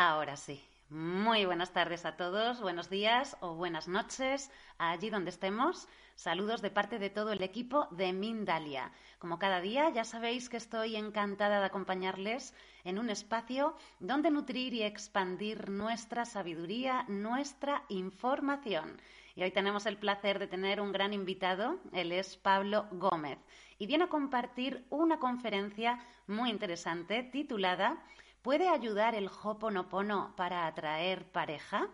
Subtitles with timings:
[0.00, 0.64] Ahora sí.
[0.90, 4.48] Muy buenas tardes a todos, buenos días o buenas noches
[4.78, 5.88] allí donde estemos.
[6.14, 8.92] Saludos de parte de todo el equipo de Mindalia.
[9.18, 14.72] Como cada día, ya sabéis que estoy encantada de acompañarles en un espacio donde nutrir
[14.72, 19.00] y expandir nuestra sabiduría, nuestra información.
[19.34, 23.40] Y hoy tenemos el placer de tener un gran invitado, él es Pablo Gómez,
[23.78, 28.00] y viene a compartir una conferencia muy interesante titulada
[28.42, 31.88] ¿Puede ayudar el Hoponopono para atraer pareja?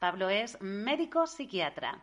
[0.00, 2.02] Pablo es médico psiquiatra.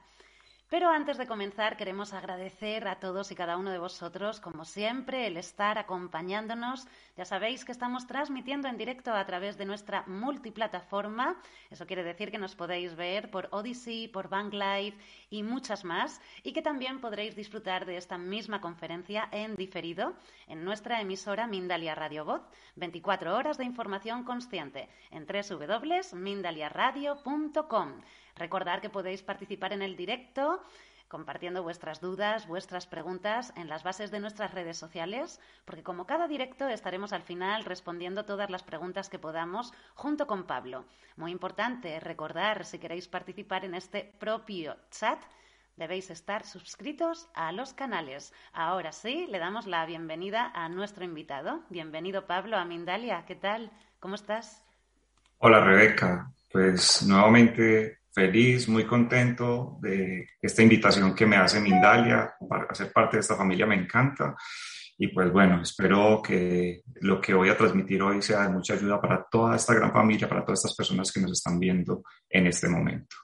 [0.71, 5.27] Pero antes de comenzar, queremos agradecer a todos y cada uno de vosotros, como siempre,
[5.27, 6.87] el estar acompañándonos.
[7.17, 11.35] Ya sabéis que estamos transmitiendo en directo a través de nuestra multiplataforma.
[11.69, 14.93] Eso quiere decir que nos podéis ver por Odyssey, por Bank Live
[15.29, 16.21] y muchas más.
[16.41, 20.13] Y que también podréis disfrutar de esta misma conferencia en diferido
[20.47, 22.43] en nuestra emisora Mindalia Radio Voz.
[22.77, 28.01] 24 horas de información consciente en www.mindaliaradio.com.
[28.41, 30.63] Recordar que podéis participar en el directo
[31.07, 36.27] compartiendo vuestras dudas, vuestras preguntas en las bases de nuestras redes sociales, porque como cada
[36.27, 40.85] directo estaremos al final respondiendo todas las preguntas que podamos junto con Pablo.
[41.17, 45.21] Muy importante recordar, si queréis participar en este propio chat,
[45.75, 48.33] debéis estar suscritos a los canales.
[48.53, 51.61] Ahora sí, le damos la bienvenida a nuestro invitado.
[51.69, 53.23] Bienvenido Pablo a Mindalia.
[53.27, 53.69] ¿Qué tal?
[53.99, 54.63] ¿Cómo estás?
[55.37, 56.31] Hola Rebeca.
[56.51, 63.17] Pues nuevamente feliz, muy contento de esta invitación que me hace Mindalia para ser parte
[63.17, 64.35] de esta familia, me encanta.
[64.97, 69.01] Y pues bueno, espero que lo que voy a transmitir hoy sea de mucha ayuda
[69.01, 72.69] para toda esta gran familia, para todas estas personas que nos están viendo en este
[72.69, 73.15] momento.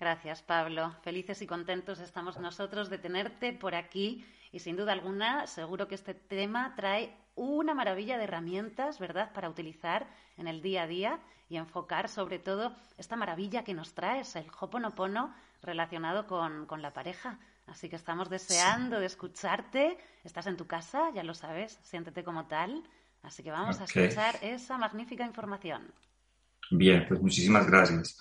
[0.00, 0.94] Gracias, Pablo.
[1.02, 5.96] Felices y contentos estamos nosotros de tenerte por aquí y sin duda alguna seguro que
[5.96, 10.06] este tema trae una maravilla de herramientas, ¿verdad?, para utilizar
[10.36, 14.46] en el día a día y enfocar sobre todo esta maravilla que nos traes, el
[14.58, 17.38] Hoponopono relacionado con, con la pareja.
[17.66, 19.98] Así que estamos deseando de escucharte.
[20.24, 22.82] Estás en tu casa, ya lo sabes, siéntete como tal.
[23.22, 25.92] Así que vamos a escuchar esa magnífica información.
[26.70, 28.18] Bien, pues muchísimas gracias.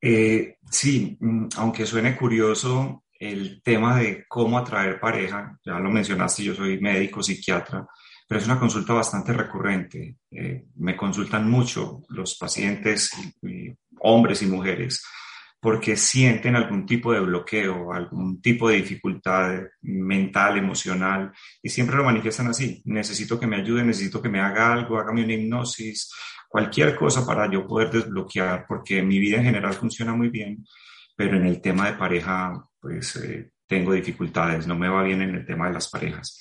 [0.00, 6.42] Eh, sí, mm, aunque suene curioso, el tema de cómo atraer pareja, ya lo mencionaste,
[6.42, 7.86] yo soy médico, psiquiatra,
[8.26, 10.16] pero es una consulta bastante recurrente.
[10.30, 13.10] Eh, me consultan mucho los pacientes,
[14.00, 15.04] hombres y mujeres,
[15.60, 21.32] porque sienten algún tipo de bloqueo, algún tipo de dificultad mental, emocional,
[21.62, 22.82] y siempre lo manifiestan así.
[22.84, 26.12] Necesito que me ayude, necesito que me haga algo, hágame una hipnosis,
[26.48, 30.64] cualquier cosa para yo poder desbloquear, porque mi vida en general funciona muy bien,
[31.16, 35.34] pero en el tema de pareja, pues eh, tengo dificultades, no me va bien en
[35.34, 36.40] el tema de las parejas.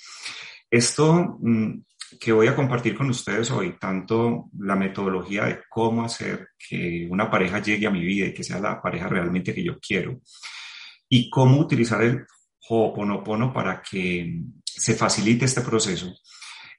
[0.73, 1.83] Esto mm,
[2.19, 7.29] que voy a compartir con ustedes hoy, tanto la metodología de cómo hacer que una
[7.29, 10.19] pareja llegue a mi vida y que sea la pareja realmente que yo quiero,
[11.07, 12.25] y cómo utilizar el
[12.67, 16.11] Ho'oponopono para que se facilite este proceso,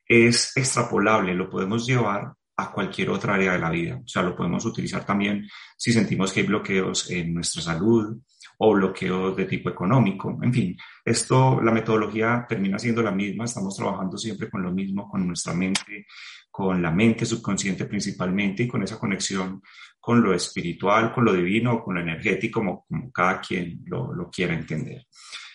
[0.05, 4.01] es extrapolable, lo podemos llevar a cualquier otra área de la vida.
[4.05, 8.19] O sea, lo podemos utilizar también si sentimos que hay bloqueos en nuestra salud,
[8.59, 10.39] o bloqueos de tipo económico.
[10.43, 15.09] En fin, esto, la metodología termina siendo la misma, estamos trabajando siempre con lo mismo,
[15.09, 16.07] con nuestra mente,
[16.51, 19.61] con la mente subconsciente principalmente y con esa conexión
[19.99, 24.31] con lo espiritual, con lo divino, con lo energético, como, como cada quien lo, lo
[24.31, 25.07] quiera entender.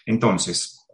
[0.06, 0.88] Entonces,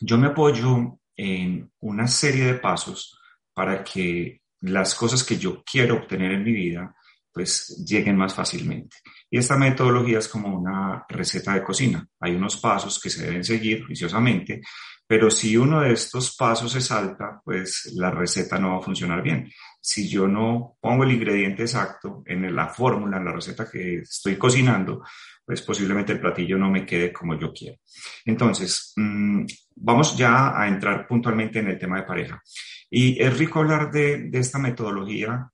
[0.00, 3.20] yo me apoyo en una serie de pasos
[3.52, 6.94] para que las cosas que yo quiero obtener en mi vida
[7.38, 8.96] pues lleguen más fácilmente.
[9.30, 12.04] Y esta metodología es como una receta de cocina.
[12.18, 14.60] Hay unos pasos que se deben seguir juiciosamente,
[15.06, 19.22] pero si uno de estos pasos se salta, pues la receta no va a funcionar
[19.22, 19.48] bien.
[19.80, 24.34] Si yo no pongo el ingrediente exacto en la fórmula, en la receta que estoy
[24.34, 25.04] cocinando,
[25.46, 27.76] pues posiblemente el platillo no me quede como yo quiero.
[28.24, 29.44] Entonces, mm,
[29.76, 32.42] vamos ya a entrar puntualmente en el tema de pareja.
[32.90, 35.48] Y es rico hablar de, de esta metodología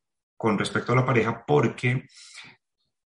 [0.45, 2.07] con respecto a la pareja porque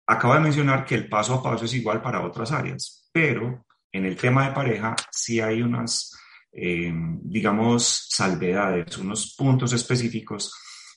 [0.08, 4.06] acabo de mencionar que el paso a paso es igual para otras áreas, pero en
[4.08, 6.18] el tema de pareja sí hay unas,
[6.52, 6.92] eh,
[7.22, 10.52] digamos, salvedades, unos puntos específicos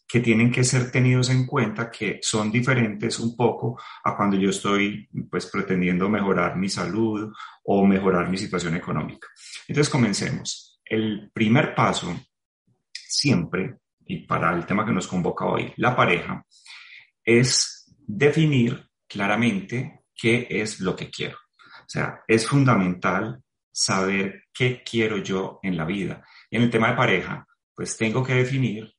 [0.09, 4.49] que tienen que ser tenidos en cuenta que son diferentes un poco a cuando yo
[4.49, 7.31] estoy pues pretendiendo mejorar mi salud
[7.65, 9.29] o mejorar mi situación económica.
[9.69, 10.81] Entonces comencemos.
[10.87, 12.19] El primer paso
[12.95, 13.80] siempre
[14.11, 16.45] y para el tema que nos convoca hoy, la pareja,
[17.25, 21.37] es definir claramente qué es lo que quiero.
[21.37, 23.41] O sea, es fundamental
[23.71, 26.25] saber qué quiero yo en la vida.
[26.51, 28.93] En el tema de pareja, pues tengo que definir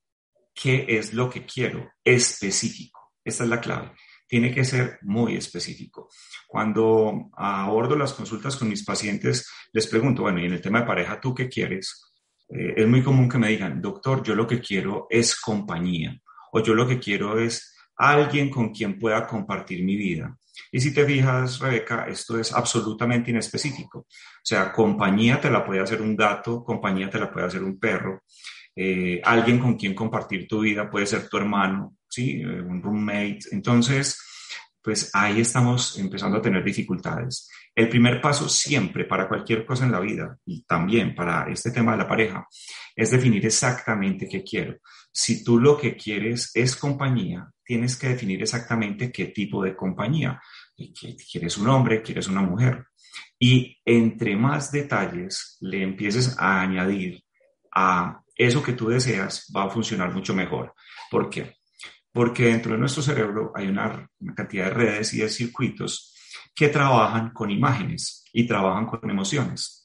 [0.53, 3.11] qué es lo que quiero específico.
[3.21, 3.91] Esta es la clave.
[4.25, 6.07] Tiene que ser muy específico.
[6.47, 10.87] Cuando abordo las consultas con mis pacientes, les pregunto, bueno, y en el tema de
[10.87, 12.10] pareja, ¿tú qué quieres?
[12.53, 16.19] Eh, es muy común que me digan, doctor, yo lo que quiero es compañía
[16.51, 20.37] o yo lo que quiero es alguien con quien pueda compartir mi vida.
[20.71, 23.99] Y si te fijas, Rebeca, esto es absolutamente inespecífico.
[23.99, 24.05] O
[24.43, 28.23] sea, compañía te la puede hacer un gato, compañía te la puede hacer un perro,
[28.75, 32.41] eh, alguien con quien compartir tu vida puede ser tu hermano, ¿sí?
[32.41, 33.39] Eh, un roommate.
[33.51, 34.17] Entonces,
[34.83, 37.49] pues ahí estamos empezando a tener dificultades.
[37.75, 41.91] El primer paso siempre para cualquier cosa en la vida y también para este tema
[41.93, 42.47] de la pareja
[42.95, 44.77] es definir exactamente qué quiero.
[45.11, 50.41] Si tú lo que quieres es compañía, tienes que definir exactamente qué tipo de compañía.
[50.75, 52.01] ¿Quieres un hombre?
[52.01, 52.85] ¿Quieres una mujer?
[53.37, 57.23] Y entre más detalles le empieces a añadir
[57.73, 60.73] a eso que tú deseas, va a funcionar mucho mejor.
[61.09, 61.60] ¿Por qué?
[62.11, 66.15] Porque dentro de nuestro cerebro hay una, una cantidad de redes y de circuitos
[66.53, 69.81] que trabajan con imágenes y trabajan con emociones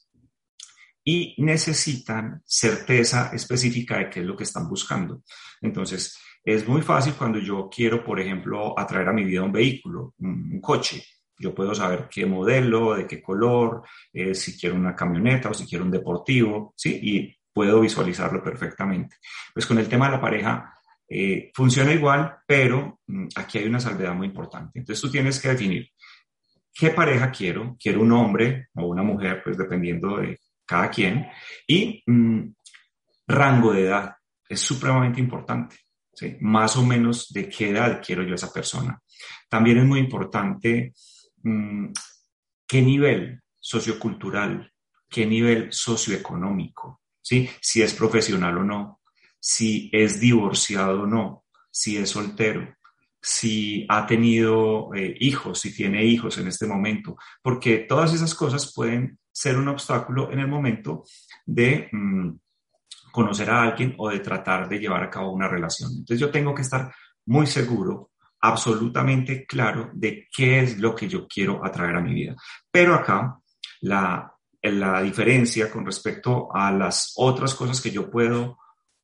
[1.07, 5.23] y necesitan certeza específica de qué es lo que están buscando.
[5.61, 10.15] Entonces, es muy fácil cuando yo quiero, por ejemplo, atraer a mi vida un vehículo,
[10.17, 11.01] un, coche.
[11.39, 15.65] Yo puedo saber qué modelo, de qué color, eh, si quiero una camioneta o si
[15.65, 16.99] quiero un deportivo, ¿sí?
[17.01, 19.15] Y puedo visualizarlo perfectamente.
[19.53, 20.76] Pues con el tema de la pareja,
[21.09, 24.79] eh, funciona igual, pero mm, aquí hay una salvedad muy importante.
[24.79, 25.89] Entonces tú tienes que definir
[26.73, 31.27] qué pareja quiero, quiero un hombre o una mujer, pues dependiendo de cada quien,
[31.65, 32.41] y mm,
[33.27, 34.15] rango de edad
[34.49, 35.77] es supremamente importante,
[36.13, 36.37] ¿sí?
[36.41, 39.01] más o menos de qué edad quiero yo a esa persona.
[39.49, 40.93] También es muy importante
[41.43, 41.87] mm,
[42.67, 44.71] qué nivel sociocultural,
[45.09, 47.49] qué nivel socioeconómico, ¿sí?
[47.61, 49.01] si es profesional o no,
[49.49, 52.75] si es divorciado o no, si es soltero,
[53.21, 58.73] si ha tenido eh, hijos, si tiene hijos en este momento, porque todas esas cosas
[58.75, 61.05] pueden ser un obstáculo en el momento
[61.45, 62.31] de mm,
[63.13, 65.91] conocer a alguien o de tratar de llevar a cabo una relación.
[65.91, 66.93] Entonces yo tengo que estar
[67.27, 68.11] muy seguro,
[68.41, 72.35] absolutamente claro de qué es lo que yo quiero atraer a mi vida.
[72.69, 73.39] Pero acá
[73.79, 74.29] la,
[74.61, 78.57] la diferencia con respecto a las otras cosas que yo puedo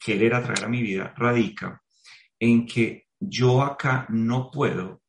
[0.04, 1.82] querer atraer a mi vida radica
[2.40, 5.02] en que yo acá no puedo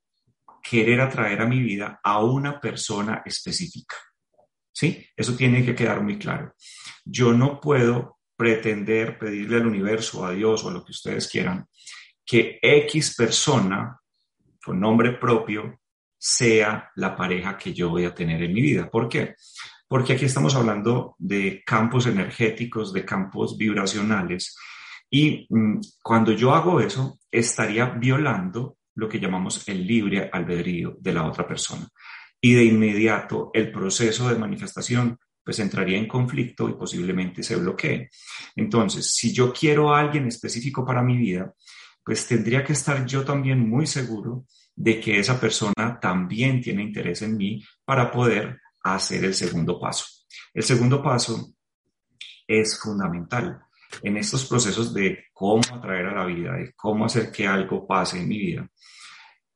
[0.63, 3.97] querer atraer a mi vida a una persona específica.
[4.73, 5.07] ¿Sí?
[5.17, 6.55] Eso tiene que quedar muy claro.
[7.05, 11.67] Yo no puedo pretender pedirle al universo, a Dios o a lo que ustedes quieran,
[12.25, 14.01] que X persona
[14.65, 15.81] con nombre propio
[16.19, 18.91] sea la pareja que yo voy a tener en mi vida.
[18.91, 19.35] ¿Por qué?
[19.87, 24.57] Porque aquí estamos hablando de campos energéticos, de campos vibracionales
[25.17, 31.13] y mm, cuando yo hago eso, estaría violando lo que llamamos el libre albedrío de
[31.13, 31.87] la otra persona.
[32.41, 38.11] Y de inmediato el proceso de manifestación pues entraría en conflicto y posiblemente se bloquee.
[38.57, 41.55] Entonces, si yo quiero a alguien específico para mi vida,
[42.05, 47.23] pues tendría que estar yo también muy seguro de que esa persona también tiene interés
[47.23, 50.07] en mí para poder hacer el segundo paso.
[50.53, 51.55] El segundo paso
[52.49, 53.61] es fundamental
[54.03, 58.19] en estos procesos de cómo atraer a la vida, de cómo hacer que algo pase
[58.19, 58.69] en mi vida,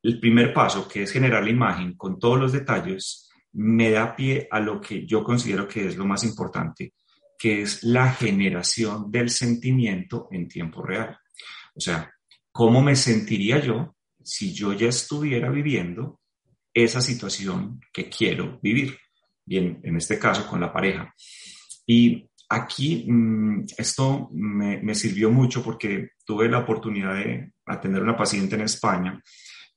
[0.02, 4.46] el primer paso, que es generar la imagen con todos los detalles, me da pie
[4.50, 6.94] a lo que yo considero que es lo más importante,
[7.38, 11.18] que es la generación del sentimiento en tiempo real.
[11.74, 12.12] O sea,
[12.52, 16.20] ¿cómo me sentiría yo si yo ya estuviera viviendo
[16.84, 18.98] esa situación que quiero vivir.
[19.44, 21.14] Bien, en este caso con la pareja.
[21.86, 28.04] Y aquí mm, esto me, me, sirvió mucho porque tuve la oportunidad de atender a
[28.04, 29.22] una paciente en España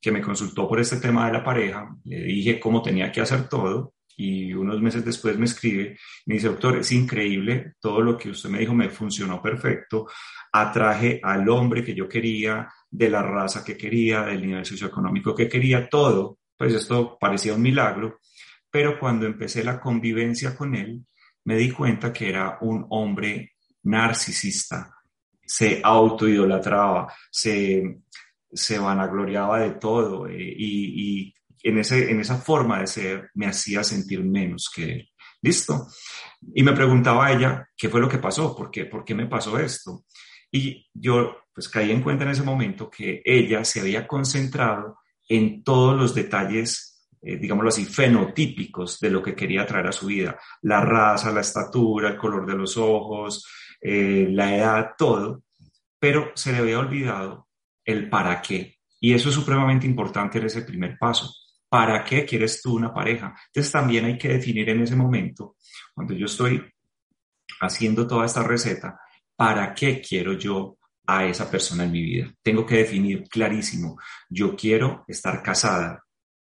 [0.00, 1.94] que me consultó por este tema de la pareja.
[2.04, 6.48] Le dije cómo tenía que hacer todo y unos meses después me escribe, me dice,
[6.48, 10.06] doctor, es increíble, todo lo que usted me dijo me funcionó perfecto,
[10.52, 15.48] atraje al hombre que yo quería, de la raza que quería, del nivel socioeconómico que
[15.48, 18.18] quería, todo, pues esto parecía un milagro,
[18.70, 21.04] pero cuando empecé la convivencia con él,
[21.44, 23.52] me di cuenta que era un hombre
[23.84, 24.94] narcisista,
[25.44, 28.00] se autoidolatraba, se,
[28.52, 31.34] se vanagloriaba de todo eh, y,
[31.64, 35.08] en, ese, en esa forma de ser me hacía sentir menos que él.
[35.42, 35.88] ¿Listo?
[36.54, 38.54] Y me preguntaba a ella, ¿qué fue lo que pasó?
[38.56, 40.04] ¿Por qué, ¿Por qué me pasó esto?
[40.50, 45.62] Y yo pues caí en cuenta en ese momento que ella se había concentrado en
[45.62, 46.91] todos los detalles,
[47.24, 50.38] eh, digámoslo así, fenotípicos de lo que quería traer a su vida.
[50.62, 53.46] La raza, la estatura, el color de los ojos,
[53.80, 55.44] eh, la edad, todo.
[56.00, 57.48] Pero se le había olvidado
[57.84, 58.78] el para qué.
[58.98, 61.32] Y eso es supremamente importante en ese primer paso.
[61.68, 63.34] ¿Para qué quieres tú una pareja?
[63.46, 65.56] Entonces también hay que definir en ese momento,
[65.94, 66.62] cuando yo estoy
[67.60, 69.00] haciendo toda esta receta,
[69.36, 70.76] ¿para qué quiero yo
[71.06, 72.34] a esa persona en mi vida?
[72.42, 73.98] Tengo que definir clarísimo,
[74.28, 76.02] yo quiero estar casada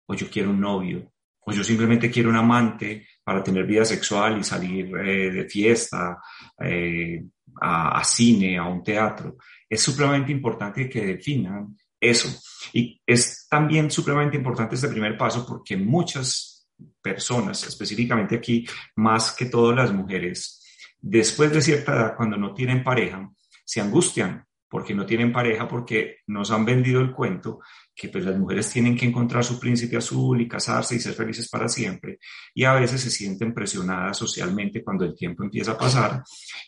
[0.06, 1.12] o yo quiero un novio
[1.48, 6.18] o yo simplemente quiero un amante para tener vida sexual y salir eh, de fiesta,
[6.60, 7.24] eh,
[7.60, 9.36] a, a, cine, a un teatro.
[9.68, 12.28] Es supremamente importante que definan eso.
[12.72, 16.68] Y es también supremamente importante este primer paso porque muchas
[17.00, 20.64] personas, específicamente aquí, más que todas las mujeres,
[21.00, 23.30] después de cierta edad, cuando no tienen pareja,
[23.64, 27.60] se angustian porque no tienen pareja, porque nos han vendido el cuento
[27.94, 31.48] que pues las mujeres tienen que encontrar su príncipe azul y casarse y ser felices
[31.48, 32.18] para siempre,
[32.54, 36.22] y a veces se sienten presionadas socialmente cuando el tiempo empieza a pasar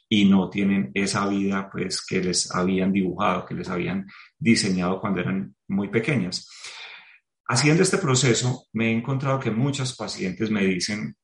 [0.08, 4.06] y no tienen esa vida pues que les habían dibujado, que les habían
[4.38, 6.48] diseñado cuando eran muy pequeñas.
[7.46, 11.16] Haciendo este proceso, me he encontrado que muchas pacientes me dicen,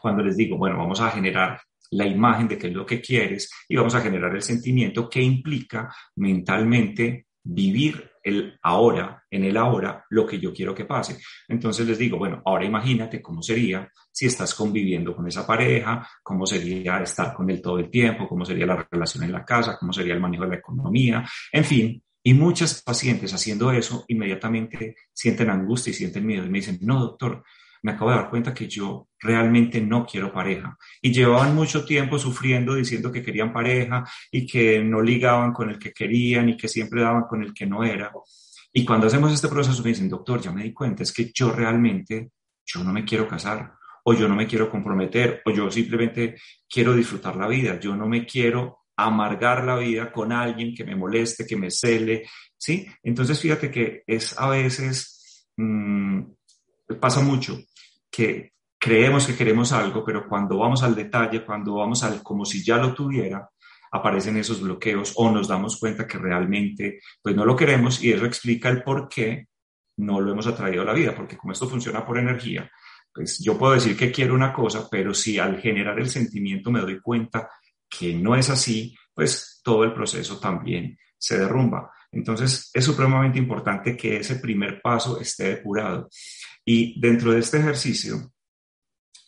[0.00, 1.60] cuando les digo, bueno, vamos a generar
[1.90, 5.22] la imagen de qué es lo que quieres y vamos a generar el sentimiento que
[5.22, 11.18] implica mentalmente vivir el ahora, en el ahora, lo que yo quiero que pase.
[11.48, 16.46] Entonces les digo, bueno, ahora imagínate cómo sería si estás conviviendo con esa pareja, cómo
[16.46, 19.92] sería estar con él todo el tiempo, cómo sería la relación en la casa, cómo
[19.92, 22.02] sería el manejo de la economía, en fin.
[22.22, 27.00] Y muchas pacientes haciendo eso inmediatamente sienten angustia y sienten miedo y me dicen, no,
[27.00, 27.42] doctor,
[27.82, 30.76] me acabo de dar cuenta que yo realmente no quiero pareja.
[31.00, 35.78] Y llevaban mucho tiempo sufriendo diciendo que querían pareja y que no ligaban con el
[35.78, 38.10] que querían y que siempre daban con el que no era.
[38.72, 41.52] Y cuando hacemos este proceso me dicen, doctor, ya me di cuenta, es que yo
[41.52, 42.30] realmente,
[42.64, 43.74] yo no me quiero casar
[44.04, 46.36] o yo no me quiero comprometer o yo simplemente
[46.68, 50.94] quiero disfrutar la vida, yo no me quiero amargar la vida con alguien que me
[50.94, 52.86] moleste, que me cele, ¿sí?
[53.02, 56.22] Entonces fíjate que es a veces, mmm,
[57.00, 57.58] pasa mucho,
[58.10, 62.64] que creemos que queremos algo, pero cuando vamos al detalle, cuando vamos al como si
[62.64, 63.50] ya lo tuviera,
[63.92, 68.24] aparecen esos bloqueos o nos damos cuenta que realmente pues no lo queremos y eso
[68.24, 69.48] explica el por qué
[69.98, 72.70] no lo hemos atraído a la vida, porque como esto funciona por energía,
[73.12, 76.80] pues yo puedo decir que quiero una cosa, pero si al generar el sentimiento me
[76.80, 77.50] doy cuenta
[77.86, 81.90] que no es así, pues todo el proceso también se derrumba.
[82.10, 86.08] Entonces es supremamente importante que ese primer paso esté depurado.
[86.64, 88.32] Y dentro de este ejercicio,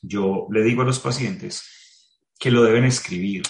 [0.03, 3.45] yo le digo a los pacientes que lo deben escribir,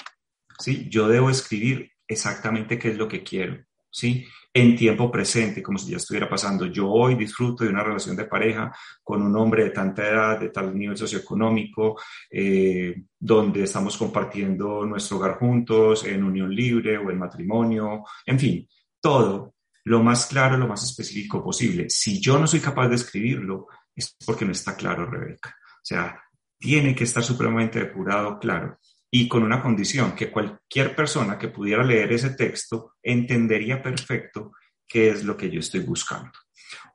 [0.58, 0.86] ¿sí?
[0.90, 4.26] Yo debo escribir exactamente qué es lo que quiero, ¿sí?
[4.52, 6.66] En tiempo presente, como si ya estuviera pasando.
[6.66, 8.70] Yo hoy disfruto de una relación de pareja
[9.02, 11.98] con un hombre de tanta edad, de tal nivel socioeconómico,
[12.30, 18.68] eh, donde estamos compartiendo nuestro hogar juntos, en unión libre o en matrimonio, en fin,
[19.00, 19.54] todo
[19.84, 21.88] lo más claro, lo más específico posible.
[21.88, 25.56] Si yo no soy capaz de escribirlo, es porque no está claro, Rebeca.
[25.76, 26.22] O sea,
[26.62, 28.78] tiene que estar supremamente depurado, claro,
[29.10, 34.52] y con una condición, que cualquier persona que pudiera leer ese texto entendería perfecto
[34.86, 36.30] qué es lo que yo estoy buscando.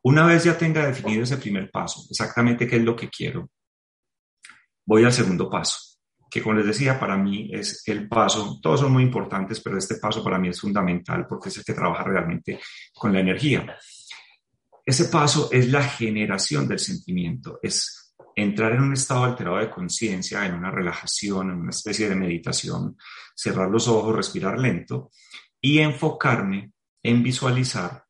[0.04, 3.50] Una vez ya tenga definido ese primer paso, exactamente qué es lo que quiero,
[4.86, 6.00] voy al segundo paso,
[6.32, 9.96] que como les decía, para mí es el paso, todos son muy importantes, pero este
[9.96, 12.60] paso para mí es fundamental porque es el que trabaja realmente
[12.94, 13.78] con la energía.
[14.86, 18.07] Ese paso es la generación del sentimiento, es
[18.38, 22.96] entrar en un estado alterado de conciencia, en una relajación, en una especie de meditación,
[23.36, 25.10] cerrar los ojos, respirar lento
[25.60, 28.04] y enfocarme en visualizar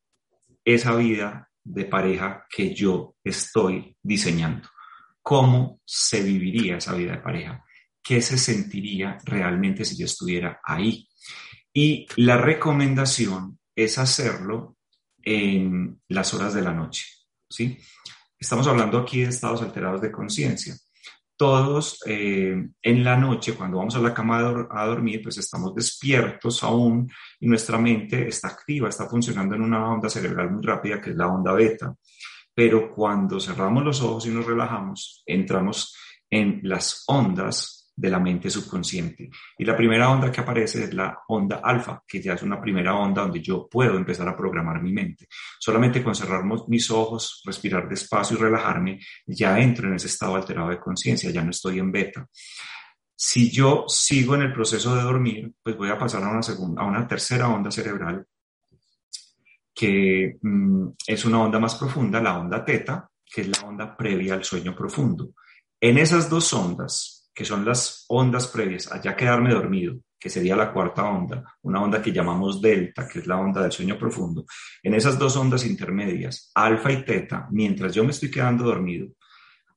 [0.66, 4.68] esa vida de pareja que yo estoy diseñando.
[5.22, 7.64] ¿Cómo se viviría esa vida de pareja?
[8.04, 11.08] ¿Qué se sentiría realmente si yo estuviera ahí?
[11.72, 14.76] Y la recomendación es hacerlo
[15.24, 17.06] en las horas de la noche,
[17.50, 17.78] ¿sí?
[18.40, 20.76] Estamos hablando aquí de estados alterados de conciencia
[21.38, 26.64] todos eh, en la noche, cuando vamos a la cama a, dormir, pues estamos despiertos
[26.64, 31.12] aún y nuestra mente está activa, está funcionando en una onda cerebral muy rápida que
[31.12, 31.96] es la onda beta.
[32.54, 35.96] Pero cuando cerramos los ojos y nos relajamos, entramos
[36.28, 39.30] en las ondas de la mente subconsciente.
[39.58, 42.96] Y la primera onda que aparece es la onda alfa, que ya es una primera
[42.96, 45.28] onda donde yo puedo empezar a programar mi mente.
[45.60, 50.70] Solamente con cerrar mis ojos, respirar despacio y relajarme, ya entro en ese estado alterado
[50.70, 52.28] de conciencia, ya no estoy en beta.
[53.16, 56.84] Si yo sigo en el proceso de dormir, pues voy a pasar a una, segunda,
[56.84, 58.24] a una tercera onda cerebral,
[59.74, 64.36] que mm, es una onda más profunda, la onda teta, que es la onda previa
[64.36, 65.32] al sueño profundo.
[65.82, 70.56] En esas dos ondas, que son las ondas previas a ya quedarme dormido, que sería
[70.56, 74.44] la cuarta onda, una onda que llamamos delta, que es la onda del sueño profundo,
[74.82, 79.10] en esas dos ondas intermedias, alfa y teta, mientras yo me estoy quedando dormido,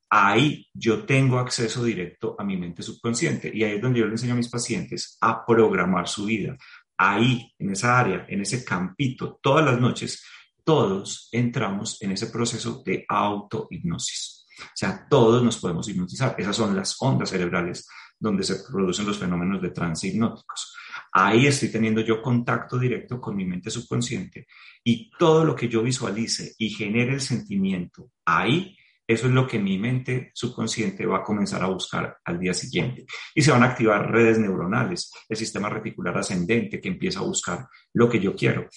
[0.09, 4.13] ahí yo tengo acceso directo a mi mente subconsciente y ahí es donde yo le
[4.13, 6.57] enseño a mis pacientes a programar su vida.
[6.97, 10.25] Ahí, en esa área, en ese campito, todas las noches,
[10.63, 14.40] todos entramos en ese proceso de autohipnosis.
[14.63, 16.35] O sea, todos nos podemos hipnotizar.
[16.37, 17.87] Esas son las ondas cerebrales
[18.19, 20.75] donde se producen los fenómenos de trance hipnóticos.
[21.11, 24.47] Ahí estoy teniendo yo contacto directo con mi mente subconsciente
[24.83, 28.77] y todo lo que yo visualice y genere el sentimiento ahí,
[29.11, 33.05] eso es lo que mi mente subconsciente va a comenzar a buscar al día siguiente.
[33.35, 37.67] Y se van a activar redes neuronales, el sistema reticular ascendente que empieza a buscar
[37.93, 38.67] lo que yo quiero.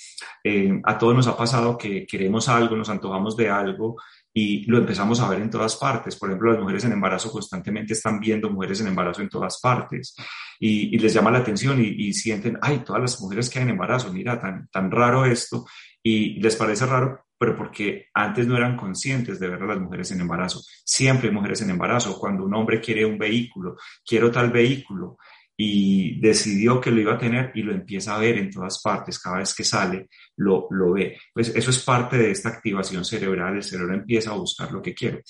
[0.42, 3.96] Eh, a todos nos ha pasado que queremos algo, nos antojamos de algo
[4.36, 6.16] y lo empezamos a ver en todas partes.
[6.16, 10.16] Por ejemplo, las mujeres en embarazo constantemente están viendo mujeres en embarazo en todas partes
[10.58, 14.12] y, les llama la atención y, sienten, ay, todas las mujeres que hay en embarazo,
[14.12, 15.64] mira, tan, tan raro esto
[16.02, 20.10] y les parece raro, pero porque antes no eran conscientes de ver a las mujeres
[20.12, 20.62] en embarazo.
[20.82, 22.18] Siempre hay mujeres en embarazo.
[22.18, 25.18] Cuando un hombre quiere un vehículo, quiero tal vehículo,
[25.54, 29.18] y decidió que lo iba a tener y lo empieza a ver en todas partes,
[29.18, 31.18] cada vez que sale lo, lo ve.
[31.35, 34.94] Pues eso es parte de esta activación cerebral, el cerebro empieza a buscar lo que
[34.94, 35.22] quiere.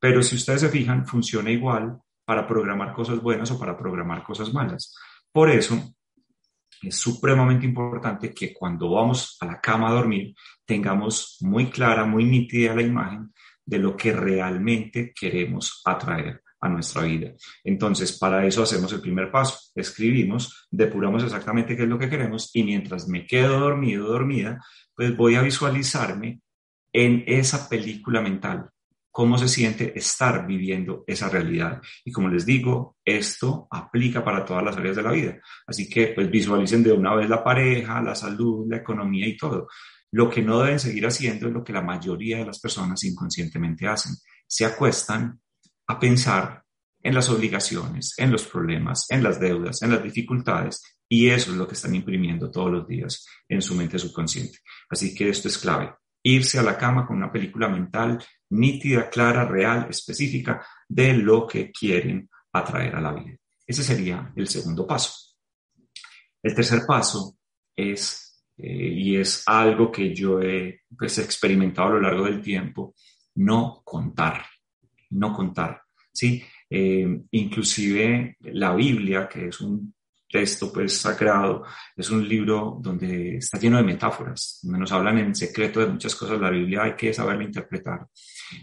[0.00, 4.52] Pero si ustedes se fijan, funciona igual para programar cosas buenas o para programar cosas
[4.52, 4.92] malas.
[5.30, 5.94] Por eso
[6.82, 12.24] es supremamente importante que cuando vamos a la cama a dormir tengamos muy clara, muy
[12.24, 13.32] nítida la imagen
[13.64, 17.32] de lo que realmente queremos atraer a nuestra vida.
[17.64, 19.58] Entonces, para eso hacemos el primer paso.
[19.74, 24.62] Escribimos, depuramos exactamente qué es lo que queremos y mientras me quedo dormido, dormida,
[24.94, 26.40] pues voy a visualizarme
[26.92, 28.70] en esa película mental,
[29.10, 31.80] cómo se siente estar viviendo esa realidad.
[32.04, 35.38] Y como les digo, esto aplica para todas las áreas de la vida.
[35.66, 39.68] Así que pues visualicen de una vez la pareja, la salud, la economía y todo.
[40.12, 43.86] Lo que no deben seguir haciendo es lo que la mayoría de las personas inconscientemente
[43.86, 44.14] hacen.
[44.46, 45.40] Se acuestan
[45.86, 46.64] a pensar
[47.02, 51.56] en las obligaciones, en los problemas, en las deudas, en las dificultades, y eso es
[51.56, 54.58] lo que están imprimiendo todos los días en su mente subconsciente.
[54.88, 55.92] Así que esto es clave.
[56.22, 61.70] Irse a la cama con una película mental nítida, clara, real, específica de lo que
[61.70, 63.36] quieren atraer a la vida.
[63.66, 65.12] Ese sería el segundo paso.
[66.42, 67.38] El tercer paso
[67.76, 72.94] es, eh, y es algo que yo he pues, experimentado a lo largo del tiempo,
[73.36, 74.44] no contar
[75.10, 76.42] no contar, ¿sí?
[76.68, 79.94] Eh, inclusive la Biblia, que es un
[80.30, 81.64] texto pues sagrado,
[81.96, 86.14] es un libro donde está lleno de metáforas, donde nos hablan en secreto de muchas
[86.14, 86.40] cosas.
[86.40, 88.06] La Biblia hay que saberla interpretar.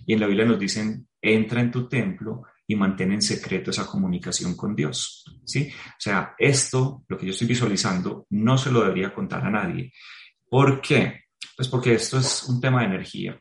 [0.06, 3.86] Y en la Biblia nos dicen, entra en tu templo y mantén en secreto esa
[3.86, 5.24] comunicación con Dios.
[5.46, 5.70] ¿sí?
[5.72, 9.92] O sea, esto, lo que yo estoy visualizando, no se lo debería contar a nadie.
[10.50, 11.26] ¿Por qué?
[11.56, 13.40] Pues porque esto es un tema de energía.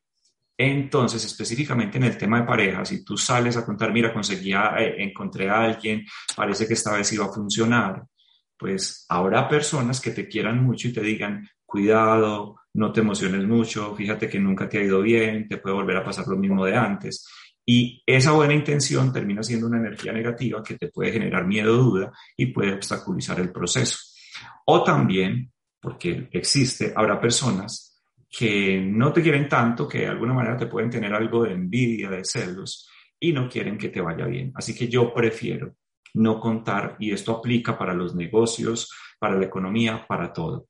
[0.59, 4.95] Entonces, específicamente en el tema de pareja, si tú sales a contar, mira, conseguí, eh,
[4.99, 8.03] encontré a alguien, parece que esta vez iba a funcionar,
[8.59, 13.95] pues habrá personas que te quieran mucho y te digan, cuidado, no te emociones mucho,
[13.95, 16.77] fíjate que nunca te ha ido bien, te puede volver a pasar lo mismo de
[16.77, 17.27] antes.
[17.65, 22.13] Y esa buena intención termina siendo una energía negativa que te puede generar miedo, duda
[22.37, 23.99] y puede obstaculizar el proceso.
[24.67, 30.57] O también, porque existe, habrá personas que no te quieren tanto, que de alguna manera
[30.57, 32.89] te pueden tener algo de envidia, de celos,
[33.19, 34.53] y no quieren que te vaya bien.
[34.55, 35.75] Así que yo prefiero
[36.17, 40.67] no contar, y esto aplica para los negocios, para la economía, para todo.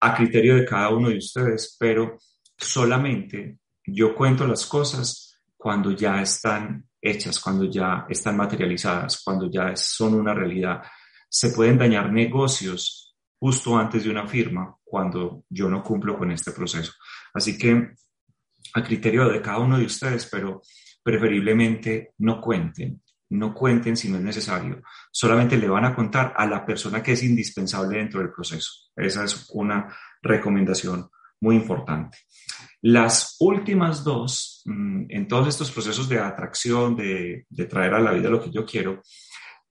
[0.00, 2.16] A criterio de cada uno de ustedes, pero
[2.56, 9.76] solamente yo cuento las cosas cuando ya están hechas, cuando ya están materializadas, cuando ya
[9.76, 10.82] son una realidad.
[11.28, 16.52] Se pueden dañar negocios justo antes de una firma cuando yo no cumplo con este
[16.52, 16.92] proceso.
[17.34, 17.92] Así que
[18.74, 20.62] a criterio de cada uno de ustedes, pero
[21.02, 23.01] preferiblemente no cuenten,
[23.32, 24.82] no cuenten si no es necesario.
[25.10, 28.90] Solamente le van a contar a la persona que es indispensable dentro del proceso.
[28.94, 31.08] Esa es una recomendación
[31.40, 32.18] muy importante.
[32.82, 38.28] Las últimas dos, mm, en todos estos procesos de atracción, de, traer a la vida
[38.28, 39.02] lo que yo quiero,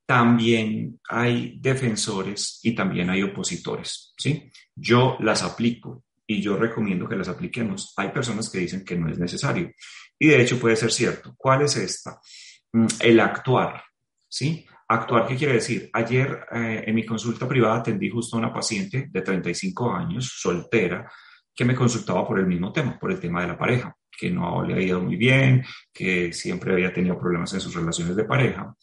[0.06, 4.52] también hay defensores y también hay opositores, ¿sí?
[4.76, 7.93] Yo las aplico y yo recomiendo que las apliquemos.
[7.95, 9.71] Hay personas que dicen que no es necesario
[10.19, 11.34] y de hecho puede ser cierto.
[11.38, 12.19] ¿Cuál es esta?
[12.74, 13.84] Mm, el actuar,
[14.28, 14.66] ¿sí?
[14.88, 15.90] Actuar, ¿qué quiere decir?
[15.94, 21.10] Ayer eh, en mi consulta privada atendí justo a una paciente de 35 años, soltera,
[21.54, 24.64] que me consultaba por el mismo tema, por el tema de la pareja, que no
[24.64, 28.74] le había ido muy bien, que siempre había tenido problemas en sus relaciones de pareja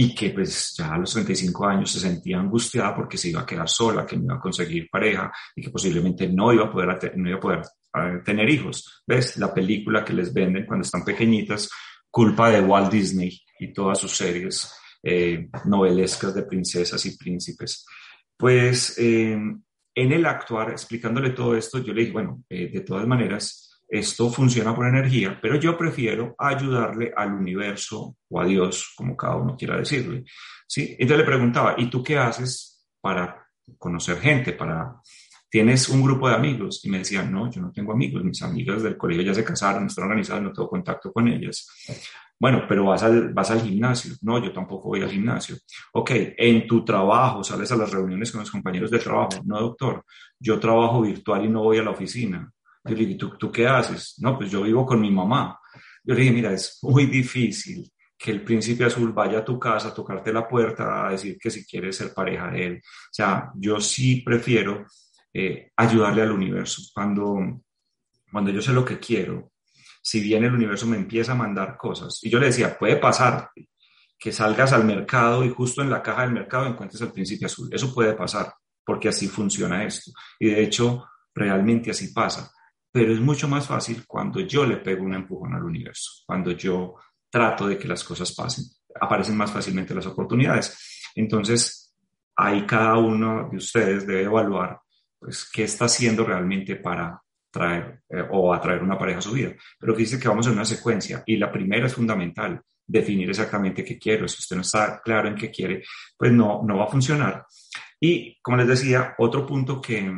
[0.00, 3.46] y que pues ya a los 35 años se sentía angustiada porque se iba a
[3.46, 7.16] quedar sola, que no iba a conseguir pareja y que posiblemente no iba a poder,
[7.16, 7.62] no iba a poder
[7.94, 9.02] eh, tener hijos.
[9.04, 9.36] ¿Ves?
[9.38, 11.68] La película que les venden cuando están pequeñitas,
[12.18, 17.86] culpa de Walt Disney y todas sus series eh, novelescas de princesas y príncipes.
[18.36, 19.38] Pues eh,
[19.94, 24.30] en el actuar, explicándole todo esto, yo le dije, bueno, eh, de todas maneras, esto
[24.30, 29.56] funciona por energía, pero yo prefiero ayudarle al universo o a Dios, como cada uno
[29.56, 30.24] quiera decirle.
[30.66, 30.96] ¿sí?
[30.98, 33.46] Entonces le preguntaba, ¿y tú qué haces para
[33.78, 34.92] conocer gente, para
[35.50, 36.84] ¿Tienes un grupo de amigos?
[36.84, 39.86] Y me decían, no, yo no tengo amigos, mis amigas del colegio ya se casaron,
[39.86, 41.66] están organizadas, no tengo contacto con ellas.
[42.38, 44.14] Bueno, pero vas al, vas al gimnasio.
[44.22, 45.56] No, yo tampoco voy al gimnasio.
[45.94, 49.40] Ok, en tu trabajo, sales a las reuniones con los compañeros de trabajo.
[49.44, 50.04] No, doctor,
[50.38, 52.52] yo trabajo virtual y no voy a la oficina.
[52.84, 54.16] Yo le dije, ¿tú, ¿tú qué haces?
[54.18, 55.58] No, pues yo vivo con mi mamá.
[56.04, 59.88] Yo le dije, mira, es muy difícil que el príncipe azul vaya a tu casa
[59.88, 62.82] a tocarte la puerta a decir que si quieres ser pareja de él.
[62.84, 64.86] O sea, yo sí prefiero
[65.32, 66.82] eh, ayudarle al universo.
[66.94, 67.62] Cuando,
[68.30, 69.52] cuando yo sé lo que quiero,
[70.02, 73.50] si bien el universo me empieza a mandar cosas, y yo le decía, puede pasar
[74.18, 77.68] que salgas al mercado y justo en la caja del mercado encuentres el príncipe azul.
[77.72, 78.52] Eso puede pasar,
[78.84, 80.10] porque así funciona esto.
[80.40, 82.50] Y de hecho, realmente así pasa.
[82.90, 86.96] Pero es mucho más fácil cuando yo le pego un empujón al universo, cuando yo
[87.30, 88.64] trato de que las cosas pasen.
[89.00, 91.10] Aparecen más fácilmente las oportunidades.
[91.14, 91.94] Entonces,
[92.34, 94.80] ahí cada uno de ustedes debe evaluar
[95.18, 99.52] pues, qué está haciendo realmente para traer eh, o atraer una pareja a su vida.
[99.78, 103.98] Pero dice que vamos en una secuencia y la primera es fundamental, definir exactamente qué
[103.98, 104.28] quiero.
[104.28, 105.84] Si usted no está claro en qué quiere,
[106.16, 107.44] pues no, no va a funcionar.
[108.00, 110.10] Y como les decía, otro punto que,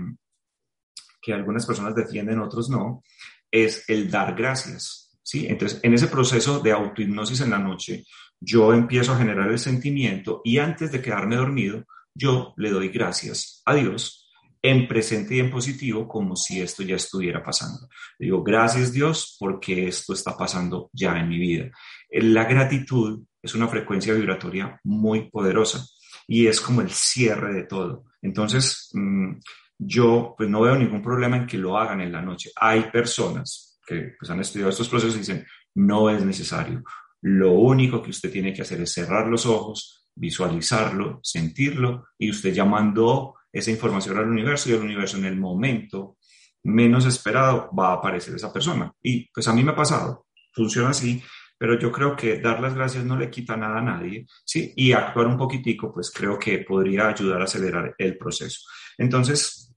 [1.21, 3.03] que algunas personas defienden, otros no,
[3.51, 5.19] es el dar gracias.
[5.23, 5.47] ¿sí?
[5.49, 8.05] Entonces, en ese proceso de autohipnosis en la noche,
[8.39, 11.85] yo empiezo a generar el sentimiento y antes de quedarme dormido,
[12.15, 14.20] yo le doy gracias a Dios
[14.62, 17.88] en presente y en positivo como si esto ya estuviera pasando.
[18.18, 21.70] Digo, gracias Dios porque esto está pasando ya en mi vida.
[22.11, 25.85] La gratitud es una frecuencia vibratoria muy poderosa
[26.27, 28.05] y es como el cierre de todo.
[28.23, 29.33] Entonces, mm,
[29.79, 32.51] yo pues no veo ningún problema en que lo hagan en la noche.
[32.57, 36.83] Hay personas que pues, han estudiado estos procesos y dicen, no es necesario.
[37.23, 42.53] Lo único que usted tiene que hacer es cerrar los ojos, visualizarlo, sentirlo y usted
[42.53, 46.17] ya mandó esa información al universo y el universo en el momento
[46.63, 48.93] menos esperado va a aparecer esa persona.
[49.03, 51.23] Y pues a mí me ha pasado, funciona así,
[51.59, 54.73] pero yo creo que dar las gracias no le quita nada a nadie, ¿sí?
[54.77, 58.61] Y actuar un poquitico, pues creo que podría ayudar a acelerar el proceso.
[58.97, 59.75] Entonces,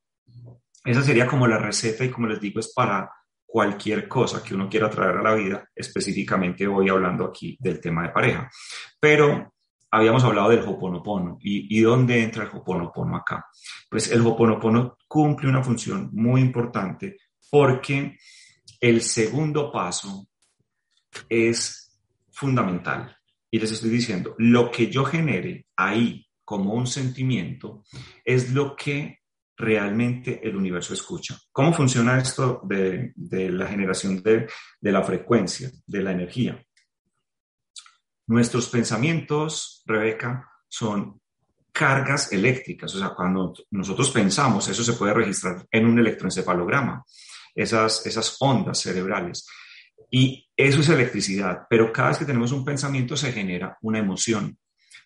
[0.86, 3.10] esa sería como la receta y como les digo, es para
[3.46, 8.04] cualquier cosa que uno quiera traer a la vida, específicamente hoy hablando aquí del tema
[8.04, 8.50] de pareja.
[9.00, 9.53] Pero
[9.94, 11.38] habíamos hablado del Hoponopono.
[11.40, 13.46] ¿Y, ¿Y dónde entra el Hoponopono acá?
[13.90, 17.18] Pues el Hoponopono cumple una función muy importante
[17.52, 18.18] porque
[18.82, 20.28] el segundo paso
[21.30, 22.00] es
[22.32, 23.16] fundamental.
[23.52, 27.84] Y les estoy diciendo, lo que yo genere ahí como un sentimiento
[28.26, 29.20] es lo que
[29.56, 31.38] realmente el universo escucha.
[31.52, 33.14] ¿Cómo funciona esto de,
[33.52, 34.48] la generación de,
[34.82, 36.60] de la frecuencia, de la energía?
[38.28, 41.22] Nuestros pensamientos, Rebeca, son
[41.72, 47.04] cargas eléctricas, o sea, cuando nosotros pensamos, eso se puede registrar en un electroencefalograma,
[47.56, 49.48] esas, esas ondas cerebrales.
[50.10, 54.58] Y eso es electricidad, pero cada vez que tenemos un pensamiento se genera una emoción,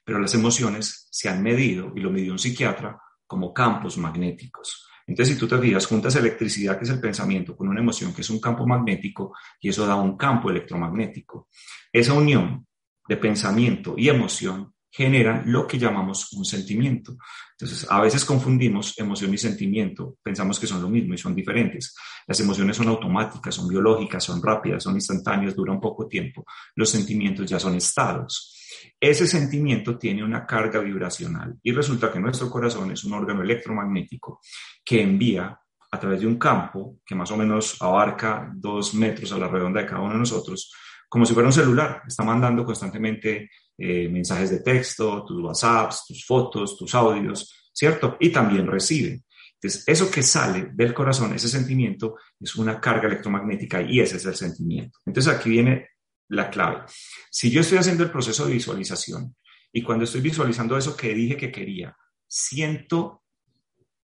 [0.04, 4.88] pero las emociones se han medido, y lo midió un psiquiatra, como campos magnéticos.
[5.08, 8.22] Entonces, si tú te fijas, juntas electricidad, que es el pensamiento, con una emoción, que
[8.22, 11.48] es un campo magnético, y eso da un campo electromagnético.
[11.92, 12.68] Esa unión
[13.08, 17.18] de pensamiento y emoción generan lo que llamamos un sentimiento.
[17.52, 21.96] Entonces, a veces confundimos emoción y sentimiento, pensamos que son lo mismo y son diferentes.
[22.26, 26.46] Las emociones son automáticas, son biológicas, son rápidas, son instantáneas, duran poco tiempo.
[26.76, 28.54] Los sentimientos ya son estados.
[29.00, 34.40] Ese sentimiento tiene una carga vibracional y resulta que nuestro corazón es un órgano electromagnético
[34.84, 35.60] que envía
[35.92, 39.82] a través de un campo que más o menos abarca dos metros a la redonda
[39.82, 40.72] de cada uno de nosotros,
[41.10, 46.26] como si fuera un celular, está mandando constantemente eh, mensajes de texto, tus WhatsApps, tus
[46.26, 48.18] fotos, tus audios, ¿cierto?
[48.20, 49.24] Y también recibe.
[49.54, 54.26] Entonces, eso que sale del corazón, ese sentimiento, es una carga electromagnética y ese es
[54.26, 55.00] el sentimiento.
[55.06, 55.90] Entonces, aquí viene
[56.30, 56.84] la clave.
[57.32, 59.36] Si yo estoy haciendo el proceso de visualización
[59.72, 61.96] y cuando estoy visualizando eso que dije que quería,
[62.28, 63.24] siento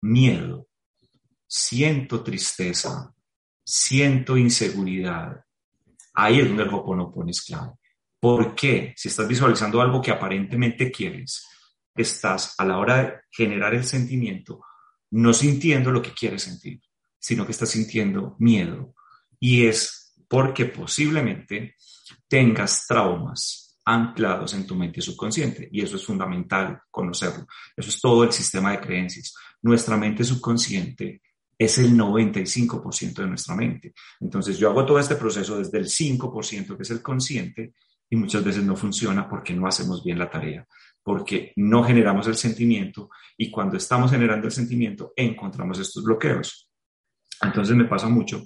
[0.02, 0.68] miedo,
[1.48, 3.14] siento tristeza,
[3.64, 5.43] siento inseguridad,
[6.14, 7.74] ahí es donde el Hoponopono es clave.
[8.20, 8.94] ¿Por qué?
[8.96, 11.46] Si estás visualizando algo que aparentemente quieres,
[11.96, 14.62] estás a la hora de generar el sentimiento
[15.14, 16.82] no sintiendo lo que quieres sentir,
[17.20, 18.96] sino que estás sintiendo miedo.
[19.40, 21.76] Y es porque posiblemente
[22.28, 25.70] tengas traumas anclados en tu mente subconsciente.
[25.72, 27.46] Y eso es fundamental conocerlo.
[27.78, 29.36] Eso es todo el sistema de creencias.
[29.62, 31.22] Nuestra mente subconsciente
[31.64, 33.94] es el 95% de nuestra mente.
[34.20, 37.74] Entonces yo hago todo este proceso desde el 5%, que es el consciente,
[38.10, 40.68] y muchas veces no funciona porque no hacemos bien la tarea,
[41.02, 46.70] porque no generamos el sentimiento y cuando estamos generando el sentimiento encontramos estos bloqueos.
[47.42, 48.44] Entonces me pasa mucho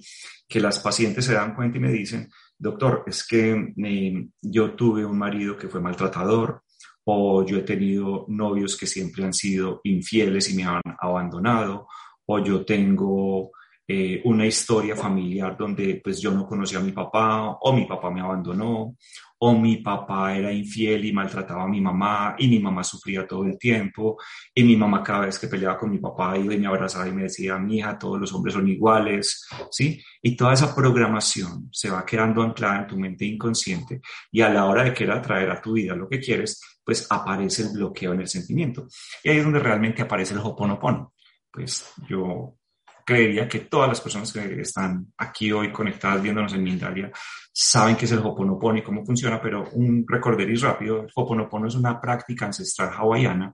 [0.48, 5.06] que las pacientes se dan cuenta y me dicen, doctor, es que eh, yo tuve
[5.06, 6.64] un marido que fue maltratador
[7.04, 11.88] o yo he tenido novios que siempre han sido infieles y me han abandonado
[12.28, 13.52] o yo tengo
[13.88, 18.12] eh, una historia familiar donde pues yo no conocía a mi papá o mi papá
[18.12, 18.96] me abandonó
[19.40, 23.46] o mi papá era infiel y maltrataba a mi mamá y mi mamá sufría todo
[23.46, 24.18] el tiempo
[24.54, 27.12] y mi mamá cada vez que peleaba con mi papá iba y me abrazaba y
[27.12, 30.02] me decía, mi hija, todos los hombres son iguales, ¿sí?
[30.22, 34.66] Y toda esa programación se va quedando anclada en tu mente inconsciente y a la
[34.66, 38.22] hora de querer atraer a tu vida lo que quieres, pues aparece el bloqueo en
[38.22, 38.88] el sentimiento.
[39.24, 41.14] Y ahí es donde realmente aparece el hoponopono.
[41.58, 42.56] Pues yo
[43.04, 47.12] creería que todas las personas que están aquí hoy conectadas viéndonos en Mindalia
[47.52, 51.74] saben qué es el Hoponopono y cómo funciona, pero un recorderis rápido, el Hoponopono es
[51.74, 53.52] una práctica ancestral hawaiana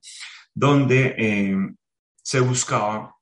[0.53, 1.55] donde eh,
[2.21, 3.15] se buscaba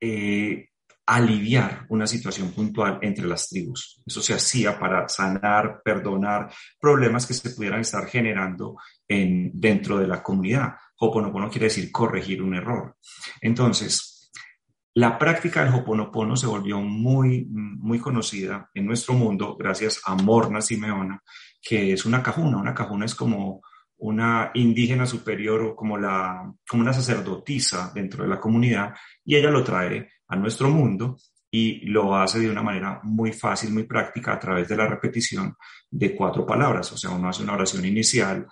[0.00, 0.70] eh,
[1.06, 4.02] aliviar una situación puntual entre las tribus.
[4.04, 10.08] Eso se hacía para sanar, perdonar problemas que se pudieran estar generando en, dentro de
[10.08, 10.74] la comunidad.
[11.04, 12.96] Hoponopono quiere decir corregir un error.
[13.40, 14.30] Entonces,
[14.94, 20.60] la práctica del Hoponopono se volvió muy, muy conocida en nuestro mundo gracias a Morna
[20.60, 21.20] Simeona,
[21.60, 22.58] que es una cajuna.
[22.58, 23.62] Una cajuna es como
[23.98, 29.50] una indígena superior o como, la, como una sacerdotisa dentro de la comunidad y ella
[29.50, 31.16] lo trae a nuestro mundo
[31.50, 35.56] y lo hace de una manera muy fácil, muy práctica a través de la repetición
[35.90, 36.92] de cuatro palabras.
[36.92, 38.46] O sea, uno hace una oración inicial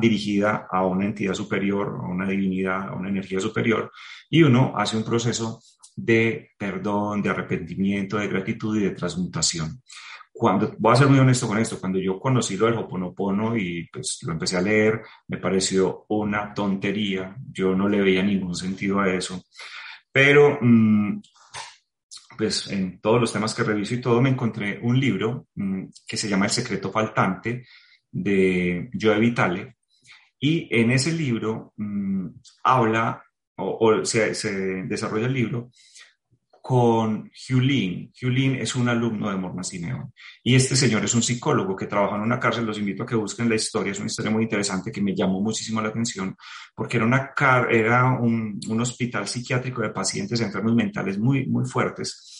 [0.00, 3.92] dirigida a una entidad superior, a una divinidad, a una energía superior
[4.28, 5.60] y uno hace un proceso
[5.96, 9.82] de perdón, de arrepentimiento, de gratitud y de transmutación.
[10.32, 13.88] Cuando, voy a ser muy honesto con esto, cuando yo conocí lo del Hoponopono y
[13.92, 19.00] pues lo empecé a leer, me pareció una tontería, yo no le veía ningún sentido
[19.00, 19.42] a eso,
[20.12, 21.20] pero mm,
[22.36, 26.16] pues en todos los temas que reviso y todo me encontré un libro mm, que
[26.16, 27.64] se llama El secreto faltante
[28.10, 29.76] de Joe Vitale
[30.40, 32.26] y en ese libro mm,
[32.64, 33.22] habla
[33.56, 34.32] o, se,
[34.86, 35.70] desarrolla el libro
[36.62, 38.12] con Hugh Lin.
[38.22, 40.12] Hugh Lin es un alumno de Morna Simeón
[40.44, 42.66] y este señor es un psicólogo que trabaja en una cárcel.
[42.66, 43.92] Los invito a que busquen la historia.
[43.92, 46.36] Es una historia muy interesante que me llamó muchísimo la atención
[46.74, 47.32] porque era, una
[47.70, 52.37] era un, un hospital psiquiátrico de pacientes enfermos mentales muy, muy fuertes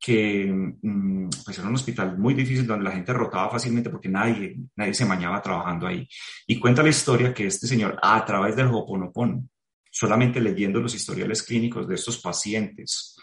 [0.00, 4.56] que mm, pues era un hospital muy difícil donde la gente rotaba fácilmente porque nadie,
[4.74, 6.08] nadie se mañaba trabajando ahí.
[6.46, 9.46] Y cuenta la historia que este señor, a través del Hoponopono,
[9.90, 13.16] solamente leyendo los historiales clínicos de estos pacientes,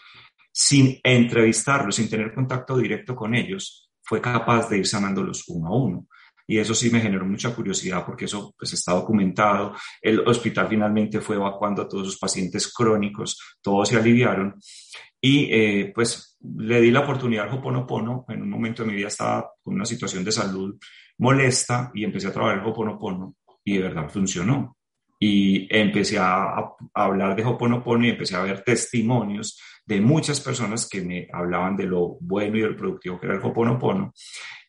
[0.52, 5.76] sin entrevistarlos, sin tener contacto directo con ellos, fue capaz de ir sanándolos uno a
[5.76, 6.06] uno.
[6.46, 9.74] Y eso sí me generó mucha curiosidad porque eso pues está documentado.
[10.00, 14.54] El hospital finalmente fue evacuando a todos sus pacientes crónicos, todos se aliviaron.
[15.20, 18.24] Y eh, pues le di la oportunidad al Hoponopono.
[18.28, 20.78] En un momento de mi vida estaba con una situación de salud
[21.18, 24.76] molesta y empecé a trabajar el Hoponopono y de verdad funcionó
[25.20, 31.00] y empecé a, hablar de Hoponopono y empecé a ver testimonios de muchas personas que
[31.02, 34.12] me hablaban de lo bueno y de lo productivo que era el Hoponopono.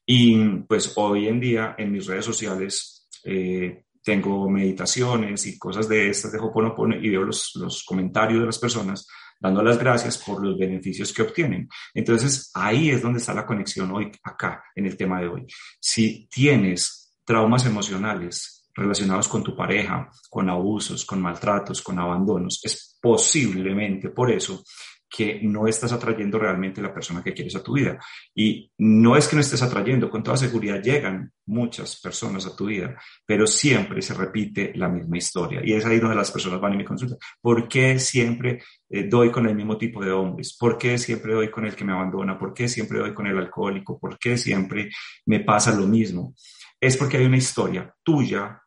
[0.06, 6.10] Y pues hoy en día en mis redes sociales eh, tengo meditaciones y cosas de
[6.10, 9.08] estas de Hoponopono y veo los, los comentarios de las personas
[9.40, 11.70] dando las gracias por los beneficios que obtienen.
[11.94, 15.48] Entonces, ahí es donde está la conexión hoy, acá, en el tema de hoy.
[15.80, 22.98] Si tienes traumas emocionales relacionados con tu pareja, con abusos, con maltratos, con abandonos, es
[23.02, 24.64] posiblemente por eso
[25.10, 28.00] que no estás atrayendo realmente la persona que quieres a tu vida.
[28.36, 32.68] Y no es que no estés atrayendo, con toda seguridad llegan muchas personas a tu
[32.68, 32.96] vida,
[33.26, 35.62] pero siempre se repite la misma historia.
[35.64, 37.18] Y es ahí donde las personas van y me consultan.
[37.42, 40.56] ¿Por qué siempre eh, doy con el mismo tipo de hombres?
[40.56, 42.38] ¿Por qué siempre doy con el que me abandona?
[42.38, 44.00] ¿Por qué siempre doy con el alcohólico?
[44.00, 44.90] ¿Por qué siempre
[45.26, 46.36] me pasa lo mismo?
[46.80, 48.62] Es porque hay una historia tuya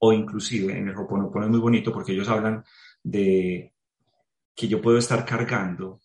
[0.00, 2.64] o inclusive en el Hoponopono es muy bonito porque ellos hablan
[3.02, 3.74] de
[4.54, 6.00] que yo puedo estar cargando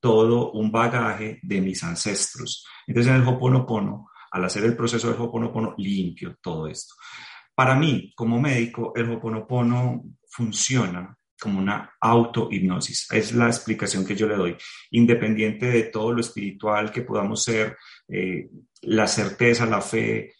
[0.00, 2.66] todo un bagaje de mis ancestros.
[2.86, 6.94] Entonces en el Hoponopono, al hacer el proceso del Hoponopono, limpio todo esto.
[7.54, 13.08] Para mí, como médico, el Hoponopono funciona como una autohipnosis.
[13.10, 14.56] Es la explicación que yo le doy.
[14.90, 17.76] Independiente de todo lo espiritual que podamos ser,
[18.08, 18.48] eh,
[18.82, 20.34] la certeza, la fe,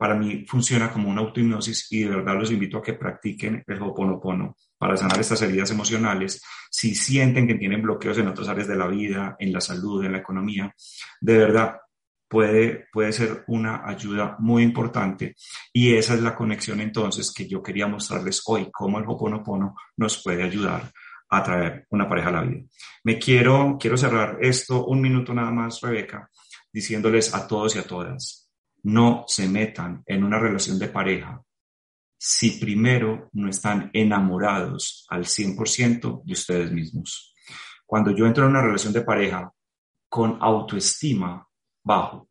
[0.00, 3.82] para mí funciona como una autohipnosis y de verdad los invito a que practiquen el
[3.82, 6.42] Hoponopono para sanar estas heridas emocionales.
[6.70, 10.12] Si sienten que tienen bloqueos en otras áreas de la vida, en la salud, en
[10.12, 10.74] la economía,
[11.20, 11.76] de verdad
[12.26, 15.36] puede, puede ser una ayuda muy importante.
[15.70, 20.22] Y esa es la conexión entonces que yo quería mostrarles hoy, cómo el Hoponopono nos
[20.22, 20.90] puede ayudar
[21.28, 22.62] a traer una pareja a la vida.
[23.04, 26.30] Me quiero, quiero cerrar esto un minuto nada más, Rebeca,
[26.72, 28.49] diciéndoles a todos y a todas,
[28.84, 31.42] no se metan en una relación de pareja
[32.22, 37.34] si primero no están enamorados al 100% de ustedes mismos.
[37.86, 39.50] Cuando yo entro en una relación de pareja
[40.08, 41.46] con autoestima
[41.82, 42.28] bajo,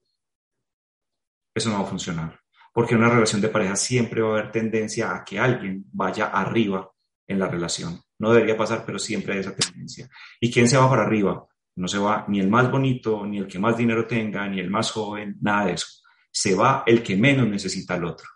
[1.55, 2.39] eso no va a funcionar.
[2.71, 6.27] Porque en una relación de pareja siempre va a haber tendencia a que alguien vaya
[6.27, 6.91] arriba
[7.27, 7.99] en la relación.
[8.19, 10.07] No debería pasar, pero siempre hay esa tendencia.
[10.39, 11.47] ¿Y quién se va para arriba?
[11.77, 14.69] No se va ni el más bonito, ni el que más dinero tenga, ni el
[14.69, 15.99] más joven, nada de eso
[16.31, 18.27] se va el que menos necesita al otro.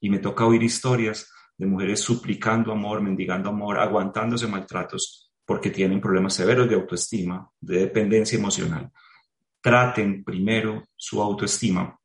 [0.00, 6.00] Y me toca oír historias de mujeres suplicando amor, mendigando amor, aguantándose maltratos porque tienen
[6.00, 8.90] problemas severos de autoestima, de dependencia emocional.
[9.60, 11.98] Traten primero su autoestima.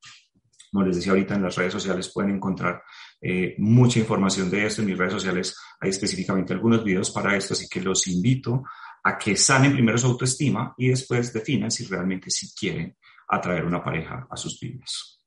[0.72, 2.82] Como les decía ahorita en las redes sociales pueden encontrar
[3.22, 4.82] eh, mucha información de esto.
[4.82, 8.64] En mis redes sociales hay específicamente algunos videos para esto, así que los invito
[9.04, 13.84] a que sanen primero su autoestima y después definan si realmente si quieren atraer una
[13.84, 15.22] pareja a sus vidas.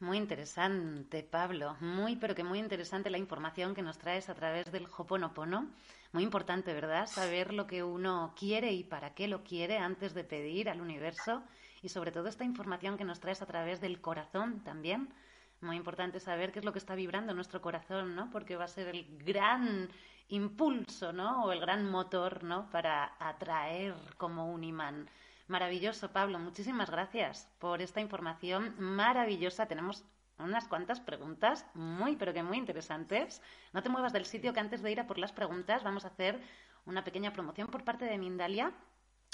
[0.00, 1.76] Muy interesante, Pablo.
[1.80, 5.68] Muy, pero que muy interesante la información que nos traes a través del Hoponopono.
[6.12, 7.06] Muy importante, ¿verdad?
[7.06, 11.42] Saber lo que uno quiere y para qué lo quiere antes de pedir al universo.
[11.82, 15.12] Y sobre todo esta información que nos traes a través del corazón también.
[15.60, 18.30] Muy importante saber qué es lo que está vibrando nuestro corazón, ¿no?
[18.30, 19.90] Porque va a ser el gran
[20.28, 21.44] impulso, ¿no?
[21.44, 22.70] O el gran motor, ¿no?
[22.70, 25.10] Para atraer como un imán
[25.50, 26.38] Maravilloso, Pablo.
[26.38, 29.66] Muchísimas gracias por esta información maravillosa.
[29.66, 30.04] Tenemos
[30.38, 33.42] unas cuantas preguntas muy, pero que muy interesantes.
[33.72, 36.08] No te muevas del sitio que antes de ir a por las preguntas vamos a
[36.08, 36.40] hacer
[36.86, 38.70] una pequeña promoción por parte de Mindalia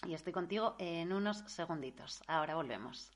[0.07, 2.23] y estoy contigo en unos segunditos.
[2.27, 3.13] Ahora volvemos.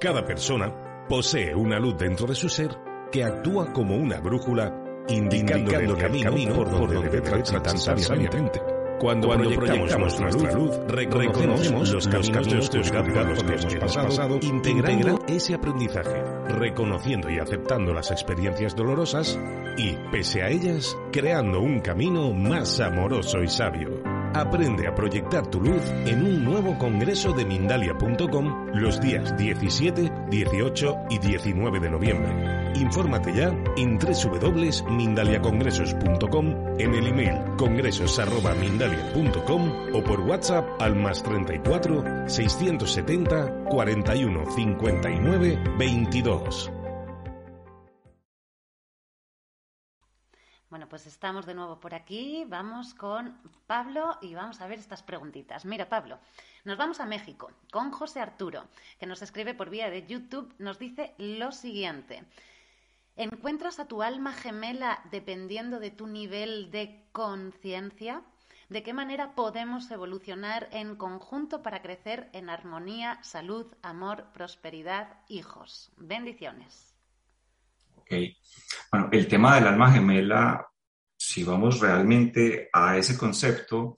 [0.00, 2.74] Cada persona posee una luz dentro de su ser
[3.12, 8.60] que actúa como una brújula indicando, el camino, por donde debe transitar sabiamente.
[8.98, 15.20] Cuando, Cuando proyectamos nuestra luz, reconocemos los caminos de oscuridad los que hemos pasado, integrando
[15.28, 19.38] ese aprendizaje, reconociendo y aceptando las experiencias dolorosas
[19.76, 24.15] y, pese a ellas, creando un camino más amoroso y sabio.
[24.36, 30.96] Aprende a proyectar tu luz en un nuevo congreso de Mindalia.com los días 17, 18
[31.08, 32.70] y 19 de noviembre.
[32.74, 36.46] Infórmate ya en www.mindaliacongresos.com,
[36.78, 46.75] en el email congresos.mindalia.com o por WhatsApp al más 34 670 41 59 22.
[50.88, 52.44] Pues estamos de nuevo por aquí.
[52.46, 53.36] Vamos con
[53.66, 55.64] Pablo y vamos a ver estas preguntitas.
[55.64, 56.18] Mira, Pablo,
[56.64, 58.64] nos vamos a México con José Arturo,
[58.98, 60.54] que nos escribe por vía de YouTube.
[60.58, 62.24] Nos dice lo siguiente.
[63.16, 68.22] ¿Encuentras a tu alma gemela dependiendo de tu nivel de conciencia?
[68.68, 75.92] ¿De qué manera podemos evolucionar en conjunto para crecer en armonía, salud, amor, prosperidad, hijos?
[75.96, 76.94] Bendiciones.
[77.96, 78.12] Ok.
[78.92, 80.68] Bueno, el tema del alma gemela,
[81.16, 83.96] si vamos realmente a ese concepto,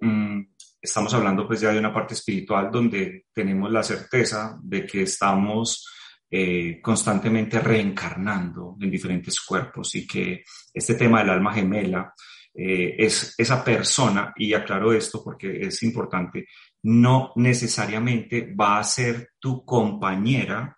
[0.00, 0.40] mm,
[0.80, 5.86] estamos hablando pues ya de una parte espiritual donde tenemos la certeza de que estamos
[6.30, 12.14] eh, constantemente reencarnando en diferentes cuerpos y que este tema del alma gemela
[12.54, 16.46] eh, es esa persona, y aclaro esto porque es importante,
[16.82, 20.76] no necesariamente va a ser tu compañera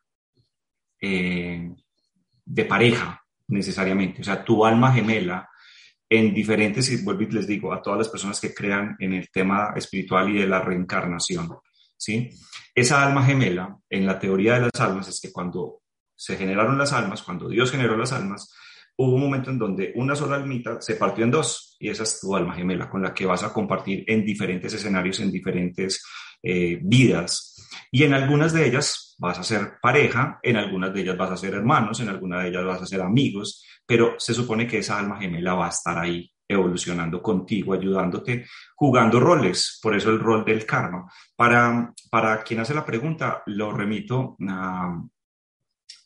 [1.00, 1.70] eh,
[2.44, 4.20] de pareja, necesariamente.
[4.20, 5.48] O sea, tu alma gemela
[6.12, 9.30] en diferentes, y vuelvo y les digo, a todas las personas que crean en el
[9.30, 11.48] tema espiritual y de la reencarnación.
[11.96, 12.28] ¿sí?
[12.74, 15.80] Esa alma gemela, en la teoría de las almas, es que cuando
[16.14, 18.54] se generaron las almas, cuando Dios generó las almas,
[18.96, 22.20] hubo un momento en donde una sola almita se partió en dos y esa es
[22.20, 26.04] tu alma gemela con la que vas a compartir en diferentes escenarios, en diferentes
[26.42, 27.70] eh, vidas.
[27.90, 31.36] Y en algunas de ellas vas a ser pareja, en algunas de ellas vas a
[31.36, 34.98] ser hermanos, en algunas de ellas vas a ser amigos, pero se supone que esa
[34.98, 40.44] alma gemela va a estar ahí evolucionando contigo, ayudándote, jugando roles, por eso el rol
[40.44, 41.08] del karma.
[41.36, 45.00] Para, para quien hace la pregunta, lo remito a,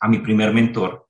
[0.08, 1.06] mi primer mentor,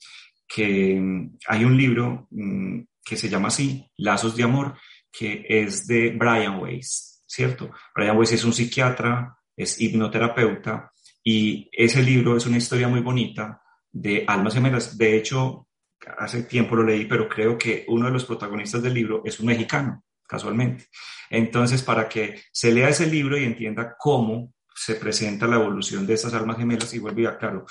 [0.46, 4.78] que mm, hay un libro mm, que se llama así, Lazos de Amor,
[5.10, 7.72] que es de Brian Weiss, ¿cierto?
[7.96, 10.92] Brian Weiss es un psiquiatra, es hipnoterapeuta,
[11.28, 13.60] y ese libro es una historia muy bonita
[13.90, 14.96] de almas gemelas.
[14.96, 15.66] De hecho,
[16.18, 19.46] hace tiempo lo leí, pero creo que uno de los protagonistas del libro es un
[19.46, 20.86] mexicano, casualmente.
[21.28, 26.14] Entonces, para que se lea ese libro y entienda cómo se presenta la evolución de
[26.14, 27.66] esas almas gemelas y vuelve a claro,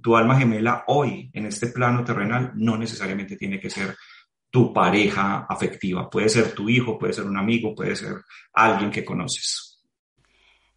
[0.00, 3.96] tu alma gemela hoy en este plano terrenal no necesariamente tiene que ser
[4.48, 8.22] tu pareja afectiva, puede ser tu hijo, puede ser un amigo, puede ser
[8.52, 9.71] alguien que conoces.